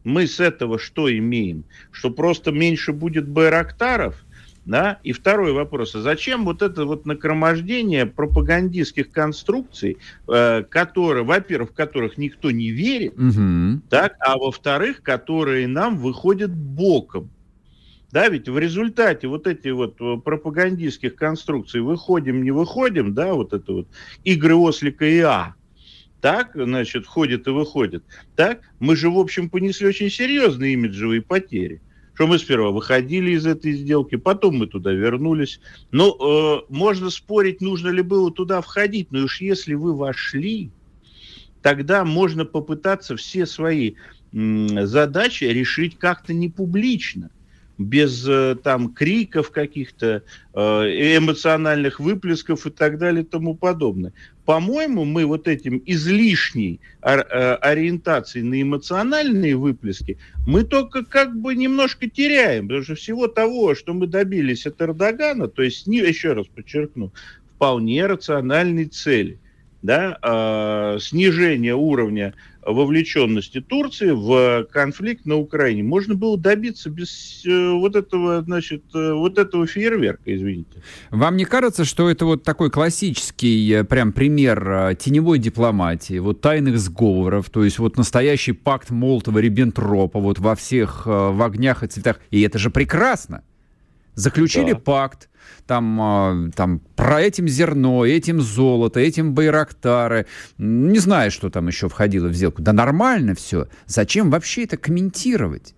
[0.04, 1.64] Мы с этого что имеем?
[1.92, 4.26] Что просто меньше будет байрактаров–
[4.68, 5.00] да?
[5.02, 11.74] И второй вопрос, а зачем вот это вот накромождение пропагандистских конструкций, э, которые, во-первых, в
[11.74, 13.82] которых никто не верит, угу.
[13.90, 17.30] так, а во-вторых, которые нам выходят боком.
[18.12, 23.72] Да, ведь в результате вот эти вот пропагандистских конструкций выходим, не выходим, да, вот это
[23.72, 23.88] вот
[24.24, 25.56] игры ослика и А,
[26.22, 28.04] так, значит, входит и выходит,
[28.36, 31.82] так, мы же, в общем, понесли очень серьезные имиджевые потери
[32.18, 35.60] что мы сперва выходили из этой сделки, потом мы туда вернулись.
[35.92, 40.72] Но э, можно спорить, нужно ли было туда входить, но уж если вы вошли,
[41.62, 43.94] тогда можно попытаться все свои
[44.32, 47.30] задачи решить как-то не публично
[47.78, 54.14] без э, там криков каких-то, э, эмоциональных выплесков и так далее и тому подобное.
[54.46, 57.20] По-моему, мы вот этим излишней э,
[57.62, 63.94] ориентацией на эмоциональные выплески, мы только как бы немножко теряем, потому что всего того, что
[63.94, 67.12] мы добились от Эрдогана, то есть, еще раз подчеркну,
[67.56, 69.40] вполне рациональной цели,
[69.82, 72.34] да, снижение уровня
[72.68, 79.14] вовлеченности Турции в конфликт на Украине можно было добиться без э, вот этого, значит, э,
[79.14, 80.82] вот этого фейерверка, извините.
[81.10, 86.78] Вам не кажется, что это вот такой классический э, прям пример теневой дипломатии, вот тайных
[86.80, 92.42] сговоров, то есть вот настоящий пакт Молотова-Риббентропа вот во всех в огнях и цветах, и
[92.42, 93.44] это же прекрасно.
[94.18, 94.80] Заключили да.
[94.80, 95.30] пакт,
[95.68, 100.26] там, а, там про этим зерно, этим золото, этим байрактары.
[100.58, 102.64] Не знаю, что там еще входило в сделку.
[102.64, 103.68] Да нормально все.
[103.86, 105.76] Зачем вообще это комментировать?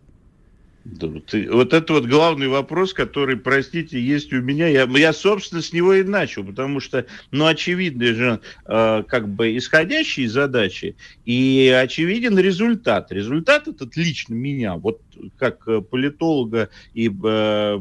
[0.98, 4.68] Вот это вот главный вопрос, который, простите, есть у меня.
[4.68, 9.58] Я, я собственно, с него и начал, потому что, ну, очевидно же, э, как бы
[9.58, 13.12] исходящие задачи и очевиден результат.
[13.12, 15.02] Результат этот лично меня, вот
[15.38, 17.80] как политолога и э,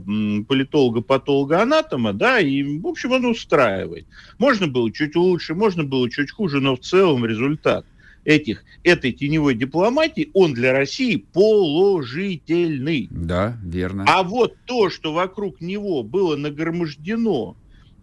[0.49, 4.07] политолога-патолога-анатома, да, и, в общем, он устраивает.
[4.39, 7.87] Можно было чуть лучше, можно было чуть хуже, но в целом результат–
[8.25, 13.09] этих, этой теневой дипломатии, он для России положительный.
[13.11, 14.05] Да, верно.
[14.07, 17.57] А вот то, что вокруг него было нагромождено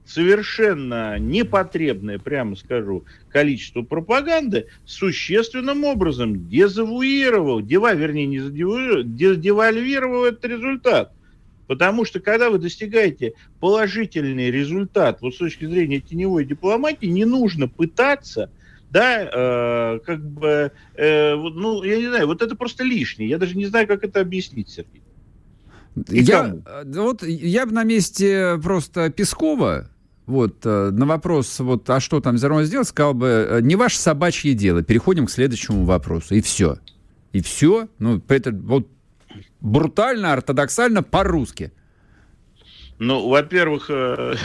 [0.05, 10.45] совершенно непотребное, прямо скажу, количество пропаганды, существенным образом дезавуировал, дева, вернее, не задевуировал, девальвировал этот
[10.45, 11.11] результат.
[11.67, 17.67] Потому что когда вы достигаете положительный результат, вот с точки зрения теневой дипломатии, не нужно
[17.67, 18.51] пытаться–
[18.89, 23.29] да, э, как бы, э, ну, я не знаю, вот это просто лишнее.
[23.29, 25.03] Я даже не знаю, как это объяснить, Сергей.
[26.09, 29.89] И я, э, вот, я бы на месте просто Пескова,
[30.25, 33.97] вот, э, на вопрос, вот, а что там Зерно сделал, сказал бы, э, не ваше
[33.97, 36.77] собачье дело, переходим к следующему вопросу, и все.
[37.31, 38.87] И все, ну, это вот
[39.61, 41.71] брутально, ортодоксально, по-русски.
[42.97, 44.35] Ну, во-первых, э,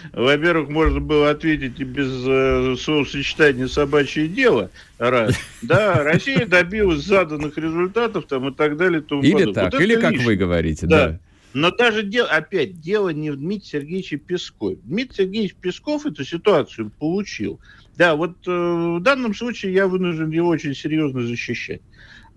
[0.12, 4.70] во-первых, можно было ответить и без э, словосочетания «собачье дело».
[4.98, 5.36] Раз.
[5.62, 9.02] Да, Россия добилась заданных результатов там, и так далее.
[9.02, 9.54] Тому или подобное.
[9.54, 10.26] так, вот или как лишнее.
[10.26, 11.08] вы говорите, да.
[11.08, 11.20] да.
[11.54, 14.78] Но даже дело, опять, дело не в Дмитрии Сергеевиче Пескове.
[14.82, 17.60] Дмитрий Сергеевич Песков эту ситуацию получил.
[17.96, 21.82] Да, вот э, в данном случае я вынужден его очень серьезно защищать.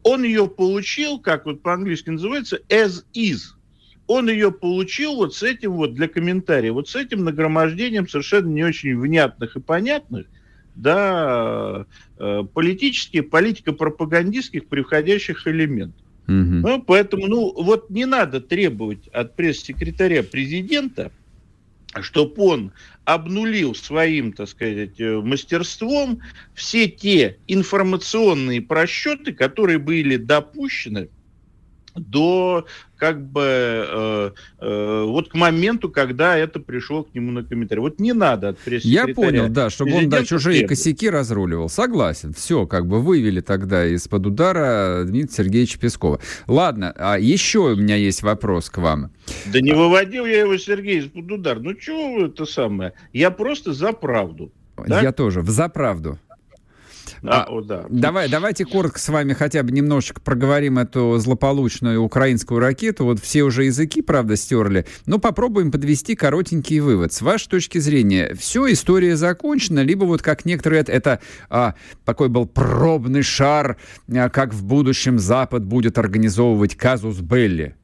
[0.04, 3.40] Он ее получил, как вот по-английски называется, as is–
[4.10, 8.64] он ее получил вот с этим вот для комментариев, вот с этим нагромождением совершенно не
[8.64, 10.26] очень внятных и понятных,
[10.74, 11.86] да,
[12.18, 16.02] э, политических, политико-пропагандистских приходящих элементов.
[16.28, 16.34] Угу.
[16.34, 21.12] Ну, поэтому, ну, вот не надо требовать от пресс-секретаря президента,
[22.02, 22.72] чтобы он
[23.06, 26.22] обнулил своим, так сказать, э, мастерством
[26.56, 31.10] все те информационные просчеты, которые были допущены
[32.00, 32.66] до
[33.00, 37.82] как бы э, э, вот к моменту, когда это пришло к нему на комментарий.
[37.82, 40.70] Вот не надо от Я понял, да, чтобы он да, чужие требует.
[40.78, 41.70] косяки разруливал.
[41.70, 42.34] Согласен.
[42.34, 46.20] Все, как бы вывели тогда из-под удара Дмитрия Сергеевича Пескова.
[46.48, 49.12] Ладно, а еще у меня есть вопрос к вам.
[49.46, 51.60] Да не выводил я его, Сергей, из-под удара.
[51.60, 52.94] Ну чего вы это самое?
[53.14, 54.52] Я просто за правду.
[54.88, 55.02] Да?
[55.02, 56.20] Я тоже, за правду.
[57.24, 57.86] А, о, да.
[57.90, 63.06] Давай, давайте коротко с вами хотя бы немножечко проговорим эту злополучную украинскую ракету.
[63.06, 64.86] Вот все уже языки, правда, стерли.
[65.06, 67.14] Но попробуем подвести коротенький вывод.
[67.14, 72.30] С вашей точки зрения, все, история закончена, либо вот как некоторые, это, это а, такой
[72.30, 73.78] был пробный шар,
[74.14, 77.76] а, как в будущем Запад будет организовывать казус Белли?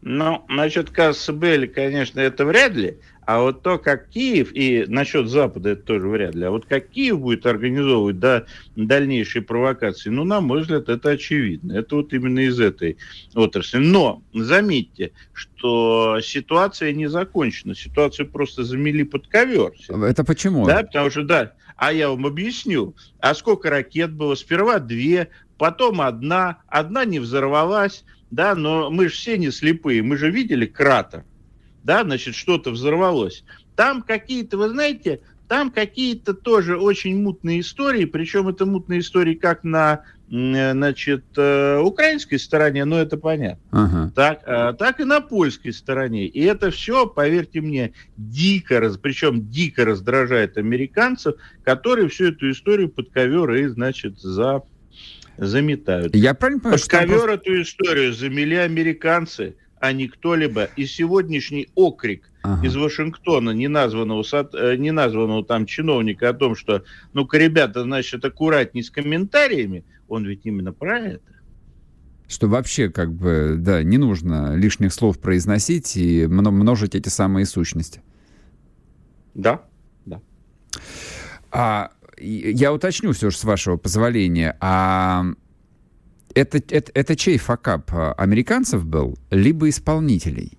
[0.00, 2.98] Ну, насчет казуса Белли, конечно, это вряд ли.
[3.28, 6.88] А вот то, как Киев, и насчет Запада это тоже вряд ли, а вот как
[6.88, 11.74] Киев будет организовывать да, дальнейшие провокации, ну, на мой взгляд, это очевидно.
[11.74, 12.96] Это вот именно из этой
[13.34, 13.80] отрасли.
[13.80, 17.74] Но заметьте, что ситуация не закончена.
[17.74, 19.72] Ситуацию просто замели под ковер.
[19.90, 20.64] Это почему?
[20.64, 22.96] Да, потому что, да, а я вам объясню.
[23.20, 24.36] А сколько ракет было?
[24.36, 26.62] Сперва две, потом одна.
[26.66, 30.02] Одна не взорвалась, да, но мы же все не слепые.
[30.02, 31.24] Мы же видели кратер
[31.84, 33.44] да, значит, что-то взорвалось.
[33.76, 39.64] Там какие-то, вы знаете, там какие-то тоже очень мутные истории, причем это мутные истории как
[39.64, 44.12] на значит, э, украинской стороне, но это понятно, ага.
[44.14, 46.26] так, а, так и на польской стороне.
[46.26, 53.08] И это все, поверьте мне, дико, причем дико раздражает американцев, которые всю эту историю под
[53.08, 54.64] ковер и, значит, за
[55.38, 56.14] заметают.
[56.14, 57.32] Я правильно понимаю, Под ковер просто...
[57.32, 60.64] эту историю замели американцы– а не кто-либо.
[60.76, 62.66] И сегодняшний окрик ага.
[62.66, 68.24] из Вашингтона, не названного, э, не названного там чиновника о том, что, ну-ка, ребята, значит,
[68.24, 71.22] аккуратней с комментариями, он ведь именно про это.
[72.28, 78.02] Что вообще, как бы, да, не нужно лишних слов произносить и множить эти самые сущности.
[79.34, 79.62] Да,
[80.04, 80.20] да.
[81.50, 84.56] А я уточню все же, с вашего позволения.
[84.60, 85.24] А
[86.34, 87.90] это, это, это чей факап?
[88.16, 90.58] Американцев был, либо исполнителей?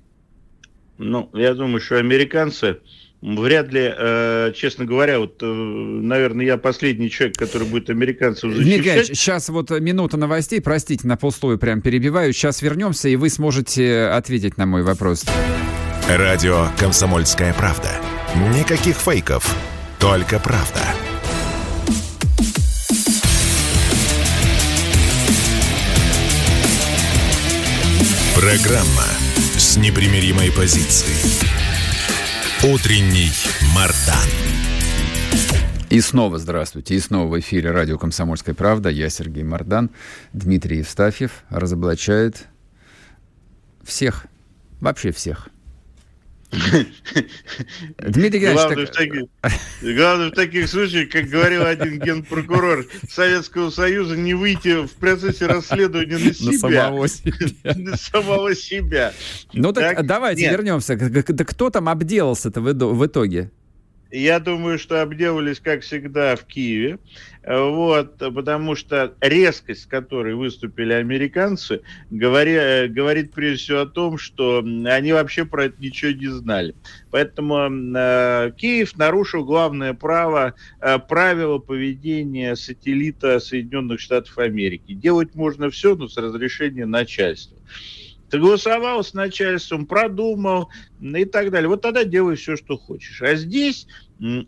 [0.98, 2.80] Ну, я думаю, что американцы
[3.22, 8.84] вряд ли, э, честно говоря, вот, э, наверное, я последний человек, который будет американцев защищать.
[8.84, 12.34] Дмитрий сейчас вот минута новостей, простите, на полслоя прям перебиваю.
[12.34, 15.26] Сейчас вернемся, и вы сможете ответить на мой вопрос.
[16.08, 17.90] Радио «Комсомольская правда».
[18.58, 19.56] Никаких фейков,
[20.00, 20.80] только правда.
[28.40, 29.04] Программа
[29.58, 31.44] с непримиримой позицией.
[32.74, 33.32] Утренний
[33.76, 34.30] Мардан.
[35.90, 36.96] И снова здравствуйте.
[36.96, 38.88] И снова в эфире радио «Комсомольская правда».
[38.88, 39.90] Я Сергей Мардан.
[40.32, 42.48] Дмитрий Евстафьев разоблачает
[43.84, 44.26] всех,
[44.80, 45.50] вообще всех–
[48.00, 48.94] Дмитрий главное, так...
[48.94, 49.24] в таких,
[49.82, 56.18] главное в таких случаях, как говорил один генпрокурор Советского Союза, не выйти в процессе расследования
[56.18, 56.52] на себя.
[56.52, 57.76] На самого себя.
[57.76, 59.14] На самого себя.
[59.54, 60.06] Ну так, так?
[60.06, 60.54] давайте Нет.
[60.54, 60.96] вернемся.
[60.98, 63.52] Да кто там обделался-то в итоге?
[64.12, 66.98] Я думаю, что обделались, как всегда, в Киеве.
[67.50, 71.82] Вот, потому что резкость, с которой выступили американцы,
[72.12, 76.76] говоря, говорит прежде всего о том, что они вообще про это ничего не знали.
[77.10, 77.58] Поэтому
[77.98, 84.94] э, Киев нарушил главное право, э, правило поведения сателлита Соединенных Штатов Америки.
[84.94, 87.58] Делать можно все, но с разрешения начальства
[88.30, 90.70] согласовал с начальством, продумал
[91.02, 91.68] и так далее.
[91.68, 93.22] Вот тогда делай все, что хочешь.
[93.22, 93.88] А здесь,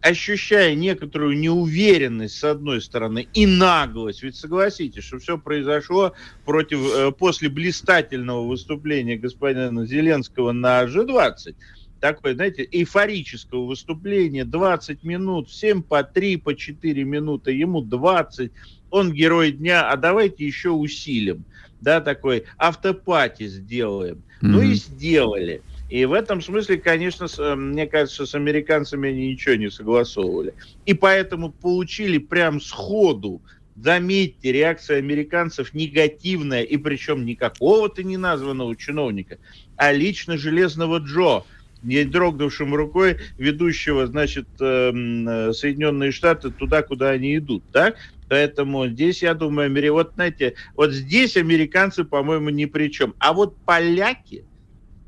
[0.01, 6.13] ощущая некоторую неуверенность с одной стороны и наглость, ведь согласитесь, что все произошло
[6.45, 11.55] против, э, после блистательного выступления господина Зеленского на G20,
[12.02, 18.52] такое, знаете, эйфорического выступления, 20 минут, всем по 3, по 4 минуты, ему 20,
[18.89, 21.45] он герой дня, а давайте еще усилим
[21.82, 24.18] да, такой автопати сделаем.
[24.41, 24.47] Mm-hmm.
[24.47, 25.62] Ну и сделали.
[25.89, 30.54] И в этом смысле, конечно, с, э, мне кажется, с американцами они ничего не согласовывали.
[30.86, 33.41] И поэтому получили прям сходу,
[33.76, 39.38] заметьте, реакция американцев негативная, и причем не какого-то неназванного чиновника,
[39.76, 41.43] а лично Железного Джо,
[41.82, 47.93] не дрогнувшим рукой ведущего, значит, эм, э, Соединенные Штаты туда, куда они идут, да?
[48.29, 53.13] Поэтому здесь, я думаю, вот знаете, вот здесь американцы, по-моему, ни при чем.
[53.19, 54.45] А вот поляки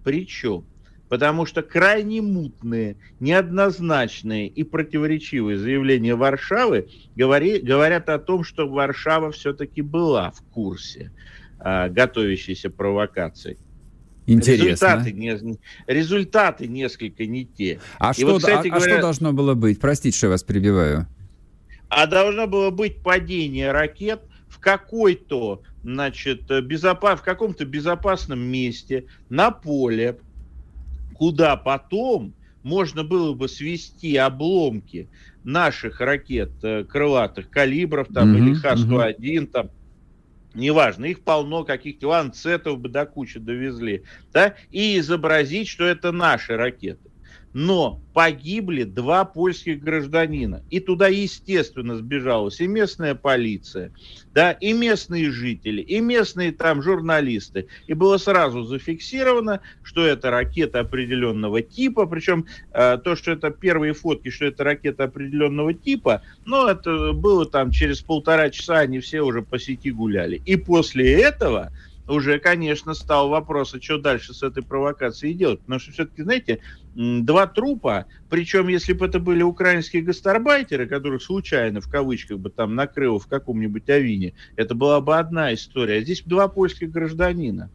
[0.03, 0.65] при чем?
[1.07, 9.31] Потому что крайне мутные, неоднозначные и противоречивые заявления Варшавы говори, говорят о том, что Варшава
[9.31, 11.11] все-таки была в курсе
[11.59, 13.57] а, готовящейся провокации.
[14.25, 14.65] Интересно.
[14.65, 15.57] Результаты, не,
[15.87, 17.79] результаты несколько не те.
[17.99, 19.79] А, и что, вот, кстати, а, говоря, а что должно было быть?
[19.79, 21.07] Простите, что я вас перебиваю
[21.95, 29.51] а должно было быть падение ракет в какой-то, значит, безопас, в каком-то безопасном месте на
[29.51, 30.17] поле,
[31.13, 35.09] куда потом можно было бы свести обломки
[35.43, 39.45] наших ракет э, крылатых калибров, там, mm-hmm, или Х-101, mm-hmm.
[39.47, 39.69] там,
[40.53, 46.55] неважно, их полно, каких-то ланцетов бы до кучи довезли, да, и изобразить, что это наши
[46.55, 47.12] ракеты
[47.53, 50.63] но погибли два польских гражданина.
[50.69, 53.91] И туда, естественно, сбежалась и местная полиция,
[54.33, 57.67] да, и местные жители, и местные там журналисты.
[57.87, 63.93] И было сразу зафиксировано, что это ракета определенного типа, причем э, то, что это первые
[63.93, 69.21] фотки, что это ракета определенного типа, ну, это было там через полтора часа, они все
[69.21, 70.41] уже по сети гуляли.
[70.45, 71.71] И после этого
[72.07, 75.59] уже, конечно, стал вопрос, а что дальше с этой провокацией делать.
[75.61, 76.59] Потому что все-таки, знаете,
[76.95, 82.75] два трупа, причем если бы это были украинские гастарбайтеры, которых случайно, в кавычках, бы там
[82.75, 85.97] накрыло в каком-нибудь авине, это была бы одна история.
[85.97, 87.69] А здесь два польских гражданина.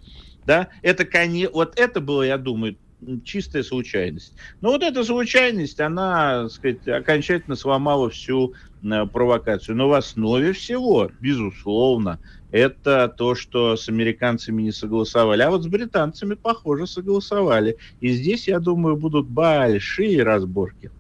[0.45, 0.69] Да?
[0.83, 1.07] Это,
[1.53, 2.77] вот это было, я думаю,
[3.25, 4.35] чистая случайность.
[4.61, 9.77] Но вот эта случайность, она, так сказать, окончательно сломала всю э, провокацию.
[9.77, 12.19] Но в основе всего, безусловно,
[12.51, 15.43] это то, что с американцами не согласовали.
[15.43, 17.77] А вот с британцами, похоже, согласовали.
[18.01, 20.91] И здесь, я думаю, будут большие разборки.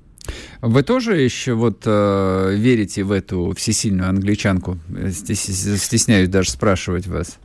[0.60, 4.78] Вы тоже еще вот э, верите в эту всесильную англичанку?
[5.10, 7.38] Стесняюсь даже спрашивать вас.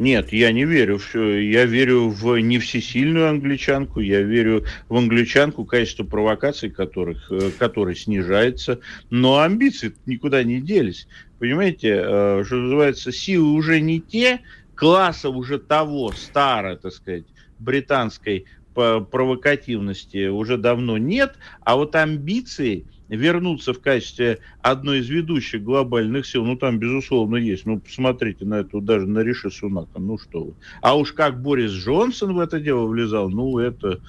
[0.00, 0.98] Нет, я не верю.
[1.12, 7.94] Я верю в не всесильную англичанку, я верю в англичанку, качество провокаций которых, э, которой
[7.94, 8.80] снижается,
[9.10, 11.06] но амбиции никуда не делись.
[11.38, 14.40] Понимаете, э, что называется, силы уже не те,
[14.74, 17.26] класса уже того, старой, так сказать,
[17.58, 22.86] британской провокативности уже давно нет, а вот амбиции–
[23.16, 27.66] вернуться в качестве одной из ведущих глобальных сил, ну там, безусловно, есть.
[27.66, 30.54] Ну, посмотрите на это, даже на Риши Сунака, ну что вы.
[30.80, 34.00] А уж как Борис Джонсон в это дело влезал, ну, это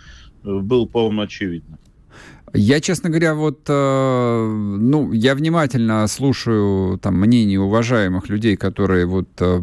[0.43, 1.77] э, было, по-моему, очевидно.
[2.53, 9.29] Я, честно говоря, вот, э, ну, я внимательно слушаю там мнение уважаемых людей, которые вот
[9.39, 9.61] э,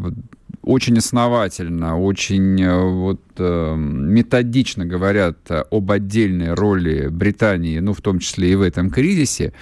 [0.61, 8.19] очень основательно, очень э, вот, э, методично говорят об отдельной роли Британии, ну, в том
[8.19, 9.53] числе и в этом кризисе,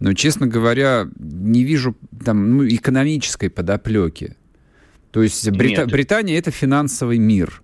[0.00, 4.36] но, честно говоря, не вижу там ну, экономической подоплеки.
[5.10, 7.62] То есть Брита- Британия— это финансовый мир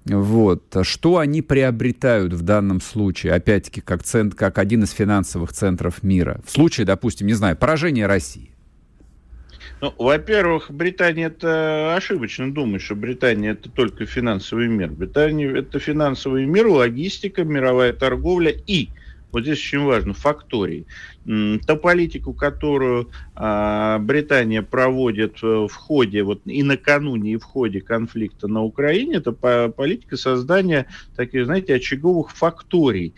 [0.06, 0.76] —Вот.
[0.82, 6.40] Что они приобретают в данном случае, опять-таки, как, цент, как один из финансовых центров мира?
[6.46, 8.50] В случае, допустим, не знаю, поражения России.
[9.80, 14.90] Ну, во-первых, Британия это ошибочно думать, что Британия это только финансовый мир.
[14.90, 18.90] Британия это финансовый мир, логистика, мировая торговля и
[19.32, 20.86] вот здесь очень важно, факторий.
[21.66, 27.82] Та политику, которую а, Британия проводит э, в ходе, вот и накануне, и в ходе
[27.82, 33.14] конфликта на Украине, это политика создания таких, знаете, очаговых факторий,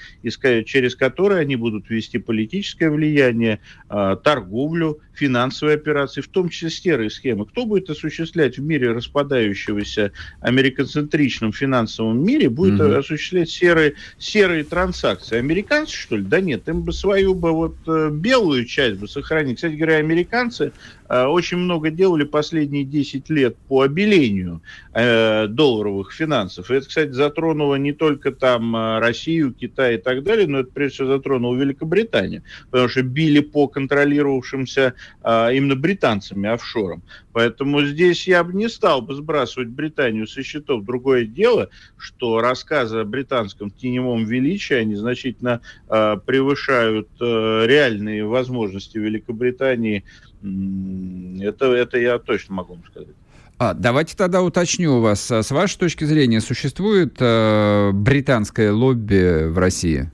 [0.66, 7.10] через которые они будут вести политическое влияние, а, торговлю, финансовые операции, в том числе серые
[7.10, 7.46] схемы.
[7.46, 12.96] Кто будет осуществлять в мире распадающегося американцентричном финансовом мире, будет mm-hmm.
[12.96, 15.36] осуществлять серые, серые транзакции?
[15.36, 16.24] Американцы, что ли?
[16.24, 17.76] Да нет, им бы свою бы вот
[18.10, 19.56] белую часть бы сохранить.
[19.56, 24.62] Кстати говоря, американцы э, очень много делали последние 10 лет по обелению
[24.94, 26.70] э, долларовых финансов.
[26.70, 30.94] Это, кстати, затронуло не только там э, Россию, Китай и так далее, но это прежде
[30.94, 37.02] всего затронуло Великобританию, потому что били по контролировавшимся э, именно британцами офшорам.
[37.32, 40.84] Поэтому здесь я бы не стал бы сбрасывать Британию со счетов.
[40.84, 48.98] Другое дело, что рассказы о британском теневом величии, они значительно э, превышают э, реальные возможности
[48.98, 50.04] Великобритании.
[50.42, 53.14] Это, это я точно могу вам сказать.
[53.58, 55.30] А, давайте тогда уточню у вас.
[55.30, 60.10] С вашей точки зрения, существует э, британское лобби в России?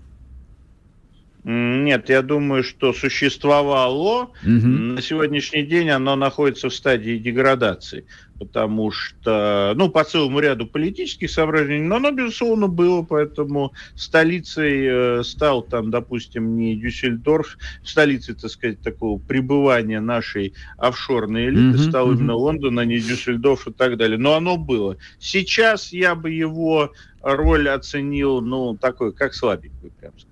[1.45, 4.30] Нет, я думаю, что существовало.
[4.43, 4.66] Угу.
[4.66, 8.07] На сегодняшний день оно находится в стадии деградации,
[8.39, 15.22] потому что, ну, по целому ряду политических соображений, но оно, безусловно, было, поэтому столицей э,
[15.22, 22.09] стал там, допустим, не Дюссельдорф, столицей, так сказать, такого пребывания нашей офшорной элиты угу, стал
[22.09, 22.14] угу.
[22.14, 24.18] именно Лондон, а не Дюссельдорф и так далее.
[24.18, 24.97] Но оно было.
[25.20, 30.27] Сейчас я бы его роль оценил, ну, такой, как слабенькую, прям сказать.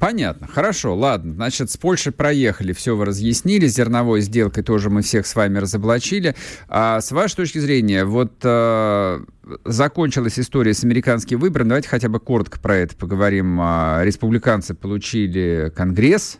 [0.00, 1.34] Понятно, хорошо, ладно.
[1.34, 6.34] Значит, с Польшей проехали, все вы разъяснили, зерновой сделкой тоже мы всех с вами разоблачили.
[6.68, 9.20] А с вашей точки зрения, вот э,
[9.64, 13.58] закончилась история с американским выбором, давайте хотя бы коротко про это поговорим.
[13.60, 16.38] А, республиканцы получили Конгресс,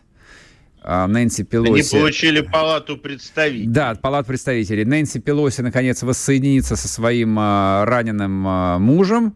[0.87, 1.95] а, Нэнси Пелоси...
[1.95, 3.67] Они получили палату представителей.
[3.67, 4.85] Да, палату представителей.
[4.85, 9.33] Нэнси Пелоси, наконец, воссоединится со своим а, раненым а, мужем.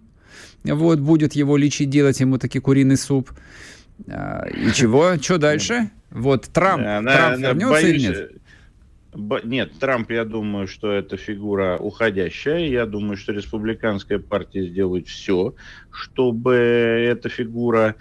[0.64, 3.32] Вот, будет его лечить, делать ему таки куриный суп.
[4.08, 5.18] А, и чего?
[5.18, 5.92] Что дальше?
[6.12, 8.32] Вот Трамп, она, Трамп она вернется боюсь, или нет?
[9.44, 12.68] Нет, Трамп, я думаю, что это фигура уходящая.
[12.68, 15.56] Я думаю, что республиканская партия сделает все,
[15.92, 17.96] чтобы эта фигура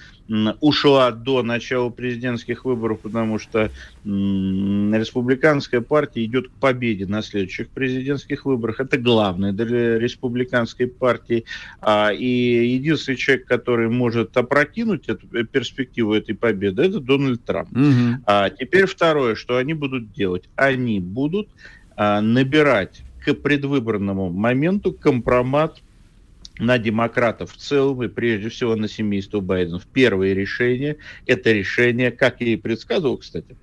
[0.60, 3.70] ушла до начала президентских выборов, потому что
[4.04, 8.80] республиканская партия идет к победе на следующих президентских выборах.
[8.80, 11.44] Это главное для республиканской партии.
[11.80, 17.70] А, и единственный человек, который может опрокинуть эту перспективу этой победы, это Дональд Трамп.
[17.72, 18.22] Угу.
[18.26, 20.44] А теперь второе, что они будут делать.
[20.56, 21.48] Они будут
[21.96, 25.80] а, набирать к предвыборному моменту компромат
[26.58, 29.86] на демократов в целом и прежде всего на семейство Байденов.
[29.92, 30.96] Первое решение–
[31.26, 33.56] это решение, как я и предсказывал, кстати,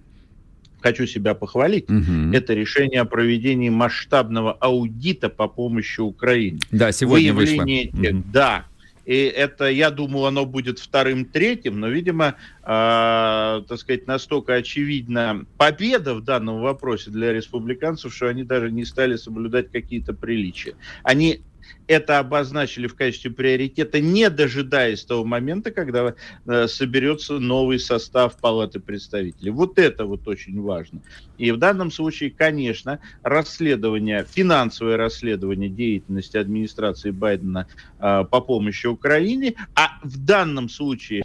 [0.81, 2.31] хочу себя похвалить, угу.
[2.31, 6.59] это решение о проведении масштабного аудита по помощи Украине.
[6.71, 8.03] Да, сегодня Выявление вышло.
[8.03, 8.23] Тех, угу.
[8.31, 8.65] Да,
[9.05, 16.15] и это, я думал, оно будет вторым-третьим, но, видимо, э, так сказать, настолько очевидна победа
[16.15, 20.75] в данном вопросе для республиканцев, что они даже не стали соблюдать какие-то приличия.
[21.03, 21.41] Они
[21.87, 28.79] это обозначили в качестве приоритета, не дожидаясь того момента, когда э, соберется новый состав Палаты
[28.79, 29.51] представителей.
[29.51, 31.01] Вот это вот очень важно.
[31.37, 37.67] И в данном случае, конечно, расследование, финансовое расследование деятельности администрации Байдена
[37.99, 41.23] э, по помощи Украине, а в данном случае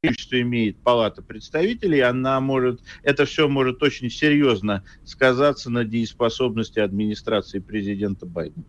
[0.00, 7.58] преимущество имеет Палата представителей, она может, это все может очень серьезно сказаться на дееспособности администрации
[7.58, 8.64] президента Байдена.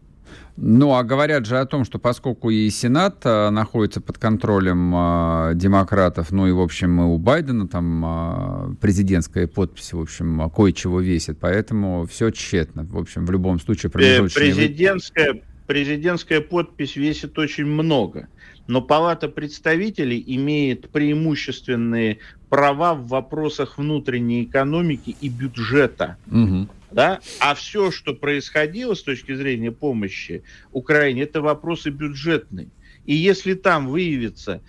[0.62, 5.54] Ну, а говорят же о том, что поскольку и Сенат а, находится под контролем а,
[5.54, 11.00] демократов, ну и, в общем, и у Байдена там а, президентская подпись, в общем, кое-чего
[11.00, 12.84] весит, поэтому все тщетно.
[12.84, 14.54] В общем, в любом случае промежуточные...
[14.54, 18.28] Президентская, президентская подпись весит очень много,
[18.68, 22.18] но Палата представителей имеет преимущественные
[22.50, 26.18] права в вопросах внутренней экономики и бюджета.
[26.30, 32.70] Угу да, а все, что происходило с точки зрения помощи Украине, это вопросы бюджетные.
[33.06, 34.62] И если там выявится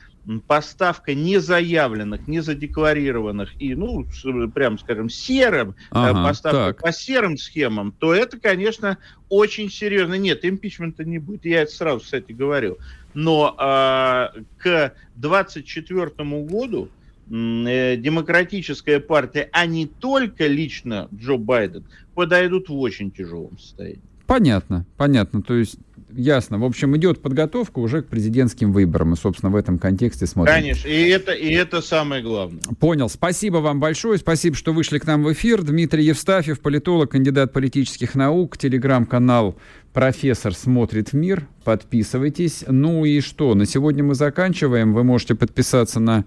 [0.47, 4.07] поставка незаявленных, незадекларированных и, ну,
[4.55, 6.83] прям скажем, серым, э, ага, поставка так.
[6.83, 8.99] по серым схемам, то это, конечно,
[9.29, 10.15] очень серьезно.
[10.15, 11.45] Нет, импичмента не будет.
[11.45, 12.79] Я это сразу, кстати, говорю.
[13.15, 17.00] Но а, к 2024 году э,
[17.31, 24.03] демократическая партия, а не только лично Джо Байден, подойдут в очень тяжелом состоянии.
[24.27, 25.43] Понятно, понятно.
[25.43, 25.77] То есть
[26.13, 26.59] ясно.
[26.59, 29.15] В общем, идет подготовка уже к президентским выборам.
[29.15, 30.55] И, собственно, в этом контексте смотрим.
[30.55, 32.61] Конечно, и это, и это самое главное.
[32.79, 33.09] Понял.
[33.09, 34.19] Спасибо вам большое.
[34.19, 35.63] Спасибо, что вышли к нам в эфир.
[35.63, 39.57] Дмитрий Евстафьев, политолог, кандидат политических наук, телеграм-канал
[39.93, 41.47] «Профессор смотрит в мир».
[41.65, 42.65] Подписывайтесь.
[42.67, 43.55] Ну и что?
[43.55, 44.95] На сегодня мы заканчиваем.
[44.95, 46.25] Вы можете подписаться на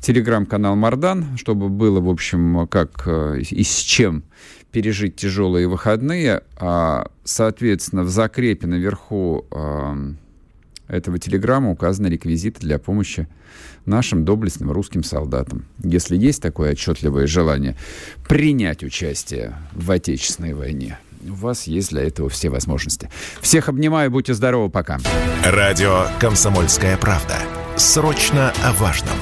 [0.00, 4.24] телеграм-канал Мардан, чтобы было, в общем, как э, и с чем
[4.72, 6.42] пережить тяжелые выходные.
[6.56, 9.96] А, соответственно, в закрепе наверху а,
[10.88, 13.28] этого телеграмма указаны реквизиты для помощи
[13.86, 15.64] нашим доблестным русским солдатам.
[15.82, 17.76] Если есть такое отчетливое желание
[18.28, 20.98] принять участие в Отечественной войне,
[21.28, 23.10] у вас есть для этого все возможности.
[23.40, 24.98] Всех обнимаю, будьте здоровы, пока.
[25.44, 27.36] Радио «Комсомольская правда».
[27.76, 29.16] Срочно о важном.